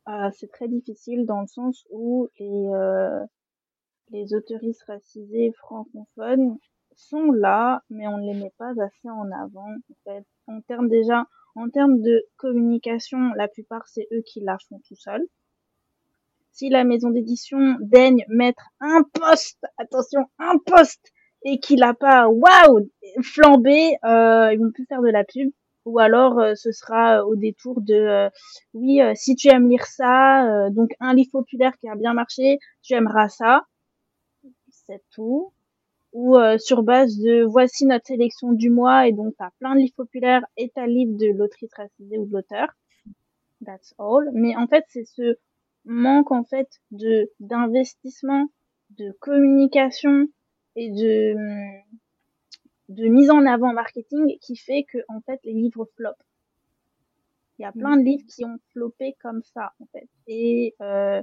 [0.09, 3.25] euh, c'est très difficile dans le sens où les, euh,
[4.11, 6.59] les autoristes racisés francophones
[6.95, 9.71] sont là, mais on ne les met pas assez en avant.
[9.71, 14.59] En fait, en termes déjà, en termes de communication, la plupart c'est eux qui la
[14.69, 15.27] font tout seuls.
[16.53, 21.13] Si la maison d'édition daigne mettre un poste, attention, un poste,
[21.45, 22.91] et qu'il a pas, waouh,
[23.23, 25.51] flambé, euh, ils vont plus faire de la pub
[25.85, 28.31] ou alors euh, ce sera euh, au détour de euh,
[28.73, 32.95] oui si tu aimes lire ça donc un livre populaire qui a bien marché tu
[32.95, 33.67] aimeras ça.
[34.69, 35.53] C'est tout.
[36.13, 39.97] Ou sur base de voici notre sélection du mois et donc t'as plein de livres
[39.97, 42.69] populaires et t'as livre de l'autrice racisée ou de l'auteur.
[43.65, 44.31] That's all.
[44.33, 45.37] Mais en fait c'est ce
[45.85, 48.47] manque en fait de d'investissement
[48.91, 50.29] de communication
[50.77, 51.35] et de
[52.89, 56.23] de mise en avant marketing qui fait que en fait les livres flopent.
[57.59, 58.05] Il y a plein de mm.
[58.05, 60.09] livres qui ont floppé comme ça en fait.
[60.27, 61.23] Et euh,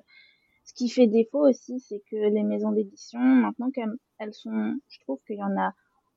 [0.64, 5.20] ce qui fait défaut aussi, c'est que les maisons d'édition maintenant qu'elles sont, je trouve
[5.28, 5.74] qu'il y en a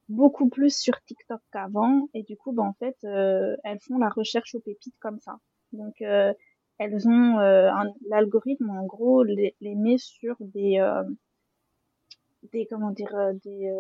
[0.09, 4.11] beaucoup plus sur TikTok qu'avant et du coup bah en fait euh, elles font la
[4.11, 5.39] recherche aux pépites comme ça.
[5.73, 6.33] Donc euh,
[6.79, 7.37] elles ont
[8.09, 10.79] l'algorithme en gros les, les met sur des
[12.53, 13.73] des comment dire euh, des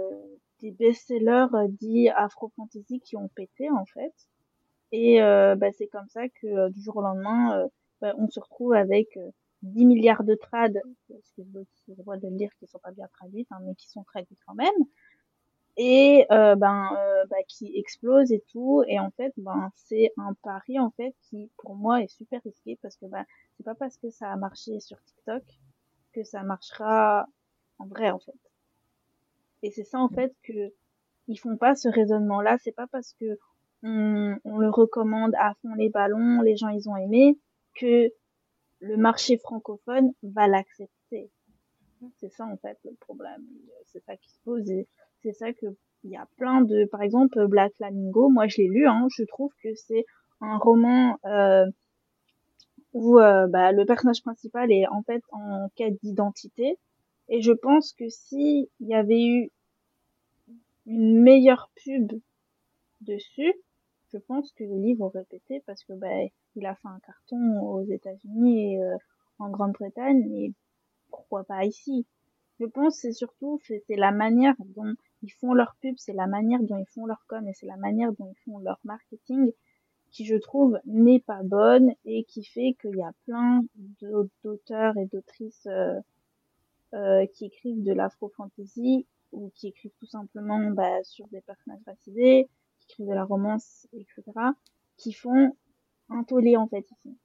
[0.64, 4.14] des best-sellers dits afro-fantasy qui ont pété en fait.
[4.92, 7.68] Et bah, c'est comme ça que du jour au lendemain,
[8.00, 9.18] bah, on se retrouve avec
[9.62, 13.74] 10 milliards de trades, excusez-moi de le dire qui sont pas bien traduites, hein, mais
[13.74, 14.74] qui sont traduites quand même,
[15.76, 18.84] et euh, ben euh, bah, qui explose et tout.
[18.86, 22.78] Et en fait ben c'est un pari en fait qui pour moi est super risqué
[22.82, 23.24] parce que ben
[23.56, 25.42] c'est pas parce que ça a marché sur TikTok
[26.12, 27.26] que ça marchera
[27.78, 28.38] en vrai en fait
[29.64, 30.72] et c'est ça en fait que
[31.26, 33.38] ils font pas ce raisonnement là c'est pas parce que
[33.82, 37.38] on, on le recommande à fond les ballons les gens ils ont aimé
[37.74, 38.10] que
[38.84, 41.30] le marché francophone va l'accepter.
[42.18, 43.42] C'est ça en fait le problème.
[43.86, 44.70] C'est ça qui se pose
[45.22, 45.66] c'est ça que
[46.02, 49.24] il y a plein de par exemple Black Flamingo moi je l'ai lu hein, je
[49.24, 50.04] trouve que c'est
[50.42, 51.64] un roman euh,
[52.92, 56.78] où euh, bah, le personnage principal est en fait en quête d'identité
[57.28, 59.50] et je pense que si il y avait eu
[60.86, 62.12] une meilleure pub
[63.00, 63.54] dessus
[64.12, 66.08] je pense que le livre aurait pété parce que bah,
[66.54, 68.96] il a fait un carton aux États-Unis et euh,
[69.40, 70.54] en Grande-Bretagne et
[71.10, 72.06] pourquoi pas ici?
[72.60, 76.62] Je pense c'est surtout c'est la manière dont ils font leur pub, c'est la manière
[76.62, 79.50] dont ils font leur com et c'est la manière dont ils font leur marketing
[80.12, 83.64] qui je trouve n'est pas bonne et qui fait qu'il y a plein
[84.44, 85.98] d'auteurs et d'autrices euh,
[86.94, 92.48] euh, qui écrivent de l'afro-fantasy ou qui écrivent tout simplement bah, sur des personnages racisés,
[92.78, 94.22] qui écrivent de la romance, etc.,
[94.96, 95.56] qui font
[96.08, 97.18] un tollé en fait ici.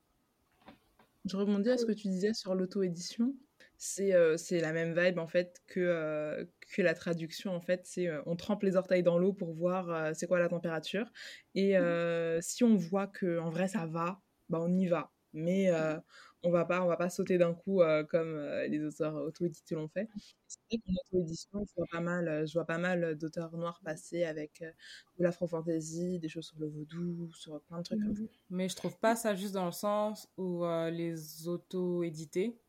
[1.26, 3.34] Je rebondis à ce que tu disais sur l'auto-édition
[3.82, 6.46] c'est la même vibe en fait que,
[6.76, 10.28] que la traduction en fait c'est on trempe les orteils dans l'eau pour voir c'est
[10.28, 11.10] quoi la température
[11.56, 12.42] et mmh.
[12.42, 16.02] si on voit que en vrai ça va bah on y va mais mmh.
[16.44, 20.08] on va pas on va pas sauter d'un coup comme les auteurs auto-édités l'ont fait
[20.48, 24.62] c'est vrai auto-édition je vois pas mal je vois pas mal d'auteurs noirs passer avec
[24.62, 28.28] de l'afro-fantasy des choses sur le vaudou sur plein de trucs comme ça mmh.
[28.50, 32.60] mais je trouve pas ça juste dans le sens où les auto-édités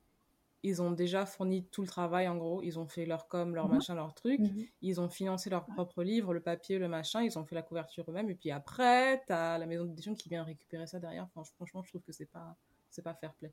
[0.63, 2.63] ils ont déjà fourni tout le travail en gros.
[2.63, 3.75] Ils ont fait leur com, leur mhm.
[3.75, 4.41] machin, leur truc.
[4.41, 4.67] Mhm.
[4.83, 7.23] Ils ont financé leur propre livre, le papier, le machin.
[7.23, 8.31] Ils ont fait la couverture eux-mêmes.
[8.31, 11.29] Et puis après, tu as la maison d'édition qui vient récupérer ça derrière.
[11.55, 12.57] franchement, je trouve que c'est pas,
[12.91, 13.53] c'est pas fair play.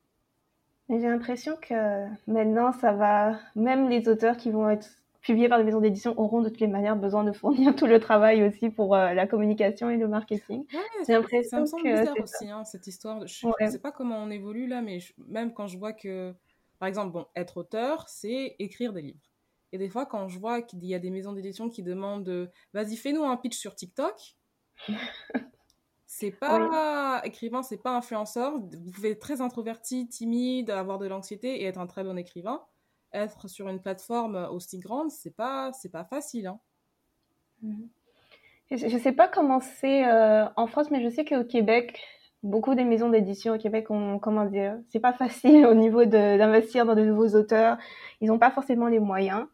[0.89, 3.39] J'ai l'impression que maintenant, ça va.
[3.55, 4.89] Même les auteurs qui vont être
[5.21, 7.99] publiés par des maisons d'édition auront de toutes les manières besoin de fournir tout le
[7.99, 10.65] travail aussi pour euh, la communication et le marketing.
[11.05, 12.05] J'ai l'impression que.
[12.05, 13.27] c'est aussi, hein, cette histoire.
[13.27, 16.33] Je ne sais pas comment on évolue là, mais même quand je vois que
[16.79, 19.19] par exemple, bon, être auteur, c'est écrire des livres.
[19.71, 22.95] Et des fois, quand je vois qu'il y a des maisons d'édition qui demandent vas-y,
[22.95, 24.35] fais-nous un pitch sur TikTok,
[26.05, 28.59] c'est pas écrivain, c'est pas influenceur.
[28.59, 32.63] Vous pouvez être très introverti, timide, avoir de l'anxiété et être un très bon écrivain.
[33.13, 36.47] Être sur une plateforme aussi grande, c'est pas, c'est pas facile.
[36.47, 36.59] Hein.
[37.61, 37.89] Mhm.
[38.69, 42.01] Je sais pas comment c'est euh, en France, mais je sais qu'au Québec,
[42.43, 46.85] beaucoup des maisons d'édition au Québec ont, comment dire, c'est pas facile au niveau d'investir
[46.85, 47.77] dans de nouveaux auteurs.
[48.21, 49.45] Ils n'ont pas forcément les moyens.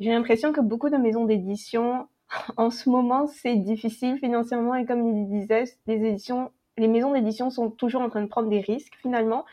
[0.00, 2.08] J'ai l'impression que beaucoup de maisons d'édition,
[2.56, 7.50] en ce moment, c'est difficile financièrement et comme il disait, les éditions, les maisons d'édition
[7.50, 9.44] sont toujours en train de prendre des risques finalement.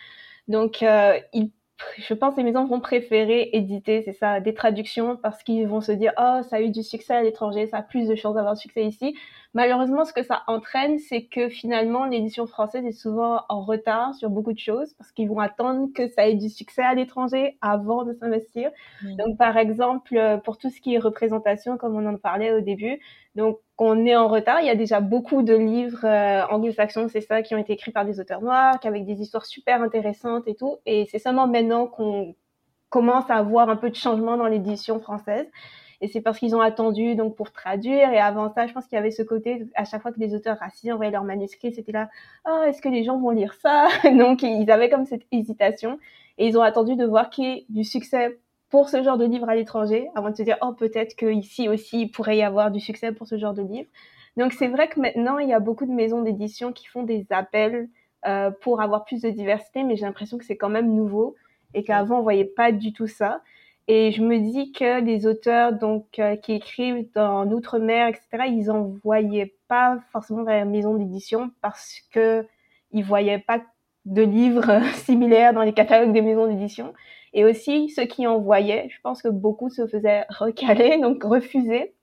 [0.47, 1.51] Donc, euh, ils
[1.97, 5.81] je pense que les maisons vont préférer éditer, c'est ça, des traductions parce qu'ils vont
[5.81, 8.35] se dire, oh, ça a eu du succès à l'étranger, ça a plus de chances
[8.35, 9.15] d'avoir succès ici.
[9.55, 14.31] Malheureusement, ce que ça entraîne, c'est que finalement, l'édition française est souvent en retard sur
[14.31, 18.03] beaucoup de choses parce qu'ils vont attendre que ça ait du succès à l'étranger avant
[18.03, 18.71] de s'investir.
[19.03, 22.61] Donc, par exemple, euh, pour tout ce qui est représentation, comme on en parlait au
[22.61, 22.99] début,
[23.35, 24.59] donc on est en retard.
[24.61, 27.91] Il y a déjà beaucoup de livres euh, anglo-saxons, c'est ça, qui ont été écrits
[27.91, 30.77] par des auteurs noirs, avec des histoires super intéressantes et tout.
[30.87, 32.35] Et c'est seulement maintenant qu'on
[32.89, 35.47] commence à avoir un peu de changement dans l'édition française.
[36.03, 38.11] Et c'est parce qu'ils ont attendu donc pour traduire.
[38.11, 40.35] Et avant ça, je pense qu'il y avait ce côté, à chaque fois que les
[40.35, 42.09] auteurs racistes envoyaient leurs manuscrits, c'était là,
[42.45, 45.97] oh, est-ce que les gens vont lire ça Donc ils avaient comme cette hésitation.
[46.37, 48.37] Et ils ont attendu de voir qu'il y ait du succès
[48.69, 52.01] pour ce genre de livre à l'étranger, avant de se dire, oh, peut-être qu'ici aussi,
[52.01, 53.87] il pourrait y avoir du succès pour ce genre de livre.
[54.35, 57.25] Donc c'est vrai que maintenant, il y a beaucoup de maisons d'édition qui font des
[57.29, 57.87] appels
[58.25, 61.35] euh, pour avoir plus de diversité, mais j'ai l'impression que c'est quand même nouveau
[61.73, 63.41] et qu'avant, on voyait pas du tout ça.
[63.87, 68.71] Et je me dis que les auteurs donc euh, qui écrivent dans l'outre-mer, etc., ils
[68.71, 72.47] en voyaient pas forcément vers la maison d'édition parce que
[72.91, 73.61] ils voyaient pas
[74.05, 76.93] de livres similaires dans les catalogues des maisons d'édition.
[77.33, 81.93] Et aussi ceux qui en voyaient, je pense que beaucoup se faisaient recaler, donc refuser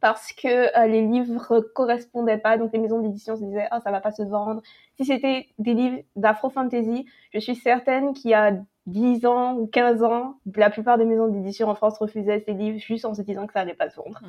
[0.00, 2.56] parce que euh, les livres correspondaient pas.
[2.56, 4.62] Donc les maisons d'édition se disaient, ah, ça va pas se vendre.
[4.96, 8.52] Si c'était des livres d'afro-fantasy, je suis certaine qu'il y a
[8.86, 12.78] 10 ans ou 15 ans, la plupart des maisons d'édition en France refusaient ces livres
[12.78, 14.20] juste en se disant que ça allait pas se vendre.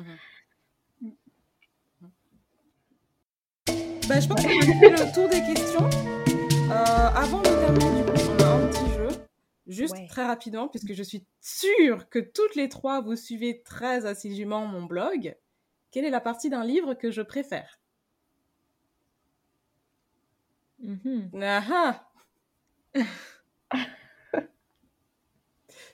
[1.00, 1.12] Mhm.
[4.08, 5.88] Bah, je pense qu'on a fait le tour des questions.
[6.70, 9.08] Euh, avant de terminer, du coup, on a un petit jeu.
[9.68, 10.06] Juste Ouais.
[10.06, 14.82] très rapidement, puisque je suis sûre que toutes les trois vous suivez très assidûment mon
[14.82, 15.36] blog.
[15.92, 17.78] Quelle est la partie d'un livre que je préfère?
[20.80, 21.30] Mhm.
[21.40, 22.08] Ah ah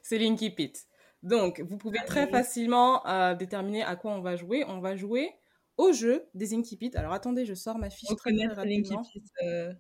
[0.09, 0.87] C'est Linky Pit.
[1.23, 4.65] Donc, vous pouvez très facilement euh, déterminer à quoi on va jouer.
[4.67, 5.35] On va jouer
[5.77, 6.97] au jeu des Inky Pit.
[6.97, 9.03] Alors, attendez, je sors ma fiche très, très rapidement.
[9.43, 9.75] Euh,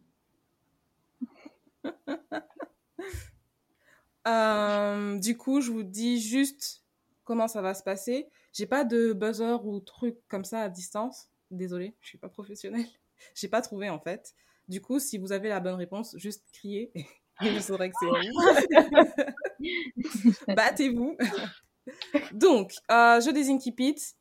[4.26, 6.84] Euh, du coup, je vous dis juste
[7.24, 8.28] comment ça va se passer.
[8.52, 11.30] J'ai pas de buzzer ou truc comme ça à distance.
[11.50, 12.84] Désolée, je suis pas professionnelle.
[13.34, 14.34] J'ai pas trouvé en fait.
[14.68, 16.92] Du coup, si vous avez la bonne réponse, juste criez
[17.42, 18.14] je saurai que c'est vous.
[20.54, 21.16] Battez-vous.
[22.32, 24.16] Donc, euh, jeu des Inky Pit.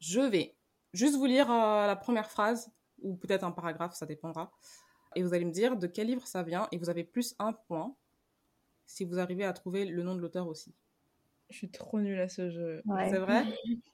[0.00, 0.54] Je vais
[0.92, 2.70] juste vous lire euh, la première phrase
[3.02, 4.52] ou peut-être un paragraphe, ça dépendra.
[5.16, 7.52] Et vous allez me dire de quel livre ça vient et vous avez plus un
[7.52, 7.94] point
[8.86, 10.74] si vous arrivez à trouver le nom de l'auteur aussi.
[11.50, 12.82] Je suis trop nulle à ce jeu.
[12.86, 13.10] Ouais.
[13.10, 13.44] C'est vrai?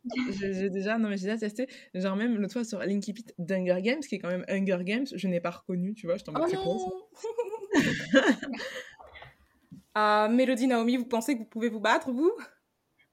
[0.40, 3.82] J'ai déjà, non mais j'ai déjà testé, genre même l'autre fois sur Linky Pit d'Hunger
[3.82, 6.32] Games, qui est quand même Hunger Games, je n'ai pas reconnu, tu vois, je t'en
[6.34, 6.46] Oh
[9.94, 12.32] Ah, Mélodie, Naomi, vous pensez que vous pouvez vous battre, vous?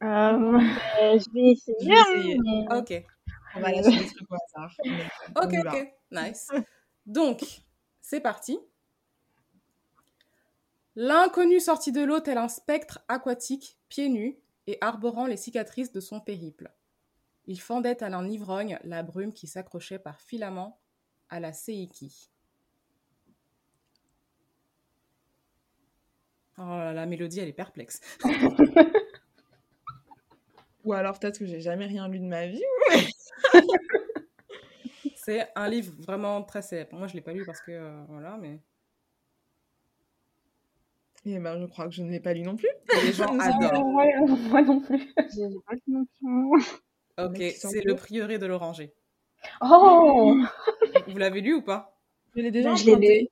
[0.04, 0.60] Euh, Euh,
[1.20, 1.78] je vais essayer.
[1.82, 2.40] Je vais essayer.
[2.44, 3.06] mais- Ok.
[3.56, 4.76] On va lâcher des trucs au hasard.
[4.86, 5.94] mais on Ok.
[6.12, 6.48] Nice.
[7.06, 7.44] Donc,
[8.02, 8.60] c'est parti.
[10.96, 14.38] L'inconnu sortit de l'eau tel un spectre aquatique, pieds nus
[14.68, 16.72] et arborant les cicatrices de son périple.
[17.46, 20.80] Il fendait à un ivrogne la brume qui s'accrochait par filaments
[21.30, 22.30] à la Seiki.
[26.60, 28.02] Oh là, la mélodie, elle est perplexe.
[30.84, 32.64] Ou alors peut-être que j'ai jamais rien lu de ma vie.
[35.16, 36.98] C'est un livre vraiment très célèbre.
[36.98, 38.60] Moi, je l'ai pas lu parce que euh, voilà, mais
[41.26, 42.70] Et ben je crois que je ne l'ai pas lu non plus.
[43.04, 43.86] les gens adorent.
[43.86, 44.06] moi,
[44.50, 45.14] moi non plus.
[45.14, 46.52] Pas de notion.
[47.18, 48.94] Ok, c'est le prieuré de l'Oranger.
[49.62, 50.38] Oh
[51.08, 52.00] Vous l'avez lu ou pas?
[52.36, 53.28] Je l'ai déjà Je l'ai lu.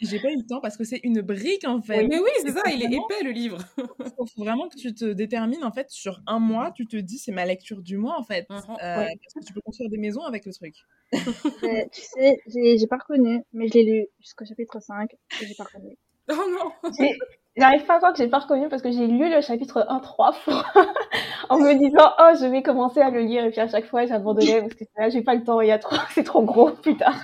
[0.00, 2.06] J'ai pas eu le temps parce que c'est une brique en fait.
[2.06, 3.58] Mais oui, c'est ça, il est épais le livre.
[3.78, 3.84] Il
[4.16, 7.32] faut vraiment que tu te détermines en fait sur un mois, tu te dis c'est
[7.32, 8.46] ma lecture du mois en fait.
[8.50, 8.56] Mhm.
[8.82, 9.12] Euh, Ouais.
[9.22, 10.74] Parce que tu peux construire des maisons avec le truc.
[11.64, 15.10] Euh, tu sais, j'ai j'ai pas reconnu, mais je l'ai lu jusqu'au chapitre 5
[15.42, 15.96] et j'ai pas reconnu.
[16.30, 17.18] Oh non J'ai-
[17.56, 19.98] J'arrive pas à croire que j'ai pas reconnu parce que j'ai lu le chapitre 1
[20.00, 20.64] trois fois
[21.48, 24.06] en me disant oh je vais commencer à le lire et puis à chaque fois
[24.06, 26.70] j'abandonnais parce que là j'ai pas le temps il y a trop c'est trop gros
[26.70, 27.16] plus tard.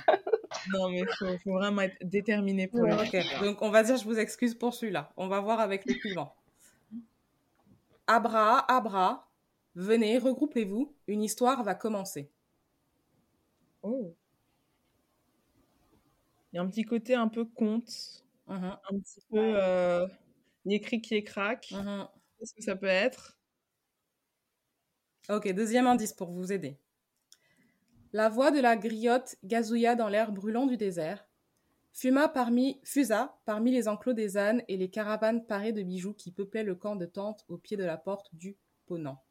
[0.73, 4.03] Non mais faut, faut vraiment être déterminé pour le Ok, donc on va dire je
[4.03, 5.11] vous excuse pour celui-là.
[5.15, 6.33] On va voir avec le suivant.
[8.05, 9.29] Abra, Abra,
[9.75, 12.29] venez, regroupez-vous, une histoire va commencer.
[13.81, 14.13] Oh.
[16.51, 20.07] Il y a un petit côté un peu conte, Mhm, un petit peu euh,
[20.65, 21.71] écrit qui est crack.
[21.71, 22.07] mhm.
[22.37, 23.37] Qu'est-ce que ça peut être?
[25.29, 26.79] Ok, deuxième indice pour vous aider.
[28.13, 31.27] La voix de la griotte gazouilla dans l'air brûlant du désert,
[31.91, 36.31] fuma parmi, fusa parmi les enclos des ânes et les caravanes parées de bijoux qui
[36.31, 39.21] peuplaient le camp de tentes au pied de la porte du Ponant.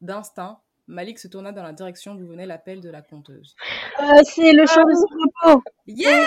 [0.00, 3.54] D'instinct, Malik se tourna dans la direction d'où venait l'appel de la conteuse.
[4.00, 6.26] Euh, c'est le chant de Singapore Yeah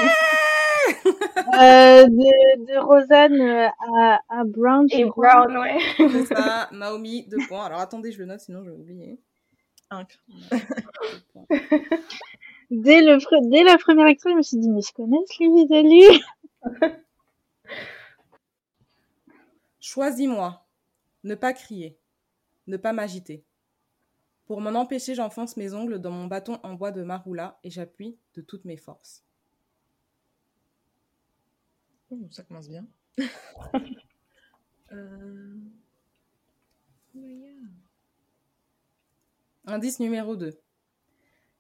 [1.38, 3.68] euh, de, de Rosanne euh,
[3.98, 4.88] à, à Brown.
[4.92, 5.48] je Et crois.
[5.48, 5.80] Brown ouais.
[5.98, 7.66] C'est ça, Naomi, deux points.
[7.66, 9.20] Alors attendez, je le note, sinon je vais oublier.
[12.72, 15.68] Dès, le, dès la première lecture, je me suis dit, mais je connais ce livre
[15.70, 15.82] de
[16.18, 16.24] lu.
[19.80, 20.66] Choisis-moi.
[21.24, 21.98] Ne pas crier.
[22.68, 23.44] Ne pas m'agiter.
[24.46, 28.18] Pour m'en empêcher, j'enfonce mes ongles dans mon bâton en bois de maroula et j'appuie
[28.36, 29.25] de toutes mes forces.
[32.10, 32.86] Oh, ça commence bien.
[34.92, 35.56] Euh,
[39.68, 40.58] Indice numéro 2.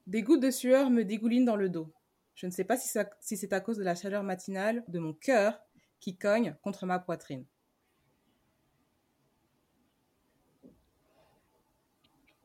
[0.07, 1.93] Des gouttes de sueur me dégoulinent dans le dos.
[2.33, 4.97] Je ne sais pas si, ça- si c'est à cause de la chaleur matinale de
[4.97, 5.59] mon cœur
[5.99, 7.45] qui cogne contre ma poitrine.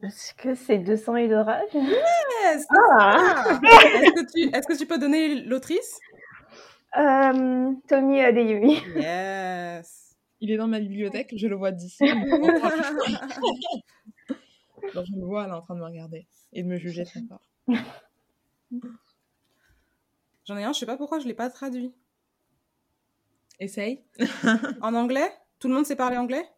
[0.02, 4.86] Est-ce que c'est de sang et d'orage Yes Ah Est-ce que, tu- est-ce que tu
[4.86, 5.98] peux donner l'autrice?
[6.96, 8.78] Euh, Tommy Adeyemi.
[8.96, 12.04] Yes Il est dans ma bibliothèque, je le vois d'ici.
[14.94, 17.04] Donc, je le vois, elle est en train de me regarder et de me juger
[17.04, 17.42] très fort.
[20.46, 21.92] J'en ai un, je sais pas pourquoi je l'ai pas traduit.
[23.60, 24.02] Essaye.
[24.80, 25.30] En anglais?
[25.58, 26.48] Tout le monde sait parler anglais?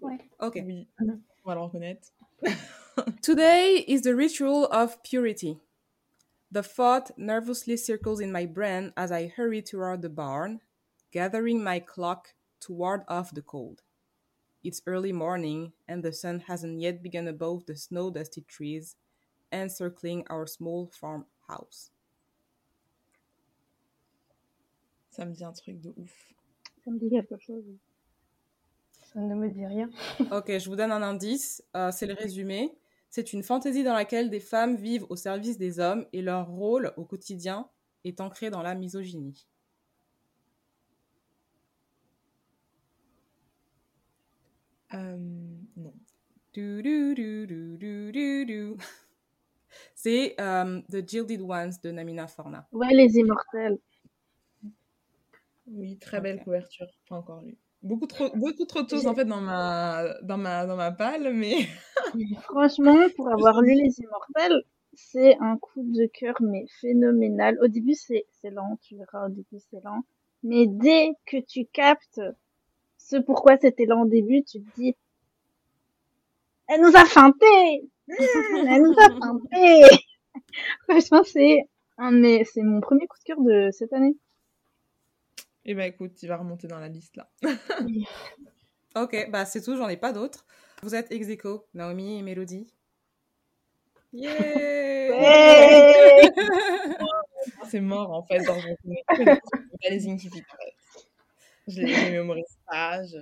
[0.00, 0.16] Ouais.
[0.40, 0.58] Ok.
[0.64, 2.08] Oui, on va le reconnaître.
[3.22, 5.58] Today is the ritual of purity.
[6.52, 10.60] The thought nervously circles in my brain as I hurry toward the barn,
[11.12, 13.82] gathering my clock to ward off the cold.
[14.64, 18.96] It's early morning, and the sun hasn't yet begun above the snow dusty trees
[19.52, 21.90] encircling our small farmhouse.
[25.10, 26.34] Ça me dit un truc de ouf.
[26.84, 27.64] Ça me dit quelque chose.
[29.12, 29.90] Ça ne me dit rien.
[30.30, 31.62] Ok, je vous donne un indice.
[31.76, 32.72] euh, c'est le résumé.
[33.10, 36.92] C'est une fantaisie dans laquelle des femmes vivent au service des hommes et leur rôle
[36.96, 37.68] au quotidien
[38.04, 39.48] est ancré dans la misogynie.
[44.94, 45.16] Euh,
[45.76, 45.94] non.
[49.94, 52.68] C'est euh, The Gilded Ones de Namina Forna.
[52.72, 53.78] Ouais, les immortels.
[55.66, 56.88] Oui, très belle couverture.
[57.08, 57.56] Pas encore lu.
[57.82, 61.66] Beaucoup trop, beaucoup trop tôt en fait dans ma, dans ma, dans ma palle, mais
[62.42, 67.58] Franchement, pour avoir lu les immortels, c'est un coup de cœur, mais phénoménal.
[67.62, 70.02] Au début, c'est c'est lent, tu verras, au début, c'est lent.
[70.42, 72.20] Mais dès que tu captes
[72.98, 74.94] ce pourquoi c'était lent au début, tu te dis,
[76.68, 77.90] elle nous a feinté!
[78.08, 78.14] Mmh,
[78.68, 79.82] Elle nous a feinté!
[80.88, 81.64] Franchement, c'est
[81.98, 84.16] un, mais c'est mon premier coup de cœur de cette année.
[85.64, 87.30] Eh ben écoute, il va remonter dans la liste là.
[88.96, 90.44] Ok, bah c'est tout, j'en ai pas d'autres.
[90.82, 92.66] Vous êtes ex aequo, Naomi et Mélodie.
[94.12, 95.12] Yeah
[97.68, 98.40] C'est mort en fait.
[98.40, 99.40] Je que les-
[100.40, 100.74] fait.
[101.68, 103.04] Je les, je les mémorise pas.
[103.04, 103.18] Je...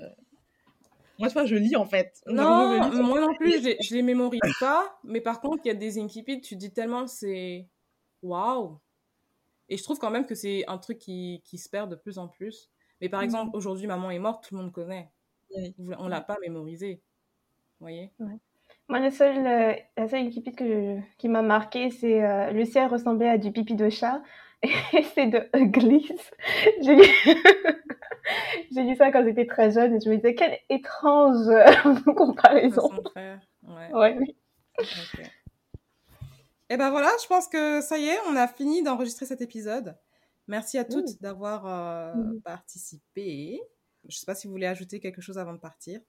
[1.19, 2.15] Moi, vois, je lis en fait.
[2.27, 4.99] Non, je moi non plus, je les- je les mémorise pas.
[5.05, 7.69] Mais par contre, il y a des inkipides, tu dis tellement c'est
[8.23, 8.79] waouh.
[9.69, 12.19] Et je trouve quand même que c'est un truc qui, qui se perd de plus
[12.19, 12.71] en plus.
[13.01, 15.11] Mais par exemple, aujourd'hui, maman est morte, tout le monde connaît.
[15.55, 15.75] Oui.
[15.99, 17.03] On l'a pas mémorisé.
[17.81, 18.13] Vous voyez?
[18.89, 22.65] Moi, le seul, euh, la seule équipe que je- qui m'a marqué, c'est euh, le
[22.65, 24.23] ciel ressemblait à du pipi de chat.
[24.93, 26.13] Et c'est de Uglies.
[26.83, 27.05] J'ai lu...
[28.97, 31.65] Ça quand j'étais très jeune et je me disais, quelle étrange euh,
[32.17, 32.91] comparaison.
[33.17, 33.93] Ouais.
[33.93, 34.37] Ouais, oui.
[36.71, 39.97] Et ben voilà, je pense que ça y est, on a fini d'enregistrer cet épisode.
[40.47, 42.41] Merci à toutes d'avoir euh, Mhm.
[42.43, 43.61] participé.
[44.09, 46.01] Je sais pas si vous voulez ajouter quelque chose avant de partir.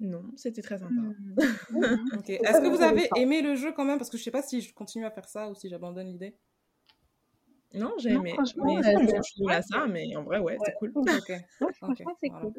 [0.00, 0.90] Non, c'était très sympa.
[0.92, 1.36] Mmh.
[2.28, 3.98] Est-ce que vous avez aimé le jeu quand même?
[3.98, 6.36] Parce que je sais pas si je continue à faire ça ou si j'abandonne l'idée.
[7.74, 8.32] Non, j'ai aimé.
[8.34, 10.92] franchement, Mais euh, je suis à ça, mais en vrai, ouais, c'est cool.
[10.94, 11.32] Ok.
[11.58, 12.40] Franchement, c'est voilà.
[12.46, 12.54] cool.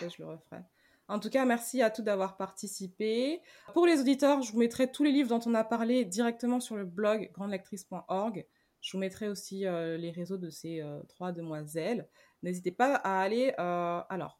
[0.00, 0.60] Je le referai.
[1.06, 3.42] En tout cas, merci à tous d'avoir participé.
[3.74, 6.76] Pour les auditeurs, je vous mettrai tous les livres dont on a parlé directement sur
[6.76, 8.46] le blog grandelectrice.org.
[8.80, 12.08] Je vous mettrai aussi euh, les réseaux de ces euh, trois demoiselles.
[12.42, 13.54] N'hésitez pas à aller...
[13.58, 14.38] euh, alors,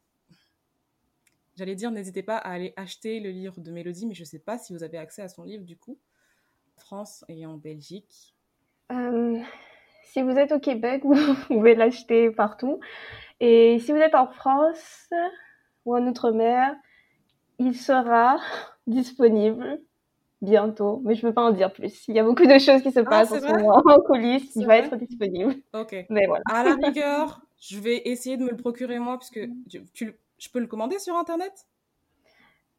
[1.55, 4.39] j'allais dire, n'hésitez pas à aller acheter le livre de Mélodie, mais je ne sais
[4.39, 5.99] pas si vous avez accès à son livre du coup.
[6.77, 8.35] France et en Belgique.
[8.89, 12.79] Si vous êtes au Québec, vous pouvez l'acheter partout.
[13.39, 15.09] Et si vous êtes en France
[15.85, 16.75] ou en Outre-mer,
[17.59, 18.37] il sera
[18.87, 19.79] disponible
[20.41, 21.01] bientôt.
[21.03, 22.07] Mais je ne peux pas en dire plus.
[22.07, 23.99] Il y a beaucoup de choses qui se passent en c'est ce vrai moment en
[24.01, 24.55] coulisses.
[24.55, 25.55] Il va être disponible.
[25.73, 25.95] Ok.
[26.09, 26.43] Mais voilà.
[26.51, 30.19] À la rigueur, je vais essayer de me le procurer moi, puisque tu, tu le-
[30.37, 31.53] je peux le commander sur Internet?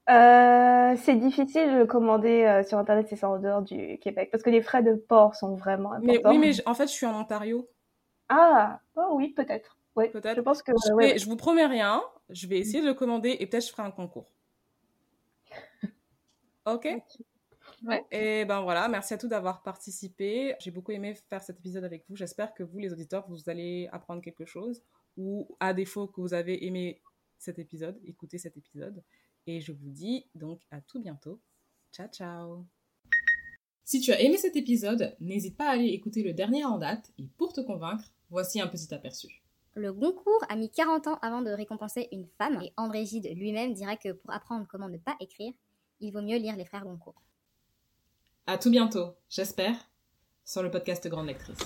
[0.09, 4.29] Euh, c'est difficile de le commander euh, sur Internet, c'est ça en dehors du Québec.
[4.31, 6.31] Parce que les frais de port sont vraiment mais, importants.
[6.31, 7.69] Oui, mais en fait, je suis en Ontario.
[8.29, 9.76] Ah, oh oui, peut-être.
[9.97, 10.37] Ouais, Peut-être.
[10.37, 10.73] Je pense que...
[10.87, 11.19] Je, ouais, vais- ouais.
[11.19, 12.03] je vous promets rien.
[12.31, 14.31] Je vais essayer de le commander et peut-être je ferai un concours.
[16.67, 16.89] Ok
[17.85, 18.03] Ouais.
[18.11, 20.55] Et ben voilà, merci à tous d'avoir participé.
[20.61, 22.17] J'ai beaucoup aimé faire cet épisode avec vous.
[22.17, 24.83] J'espère que vous, les auditeurs, vous allez apprendre quelque chose.
[25.17, 27.01] Ou à défaut que vous avez aimé
[27.39, 29.03] cet épisode, écoutez cet épisode.
[29.47, 31.41] Et je vous dis donc à tout bientôt.
[31.93, 32.65] Ciao, ciao
[33.85, 37.13] Si tu as aimé cet épisode, n'hésite pas à aller écouter le dernier en date.
[37.19, 39.43] Et pour te convaincre, voici un petit aperçu.
[39.79, 43.75] Le Goncourt a mis 40 ans avant de récompenser une femme, et André Gide lui-même
[43.75, 45.53] dira que pour apprendre comment ne pas écrire,
[46.01, 47.23] il vaut mieux lire les frères Goncourt.
[48.47, 49.77] À tout bientôt, j'espère,
[50.47, 51.59] sur le podcast Grande Lectrice.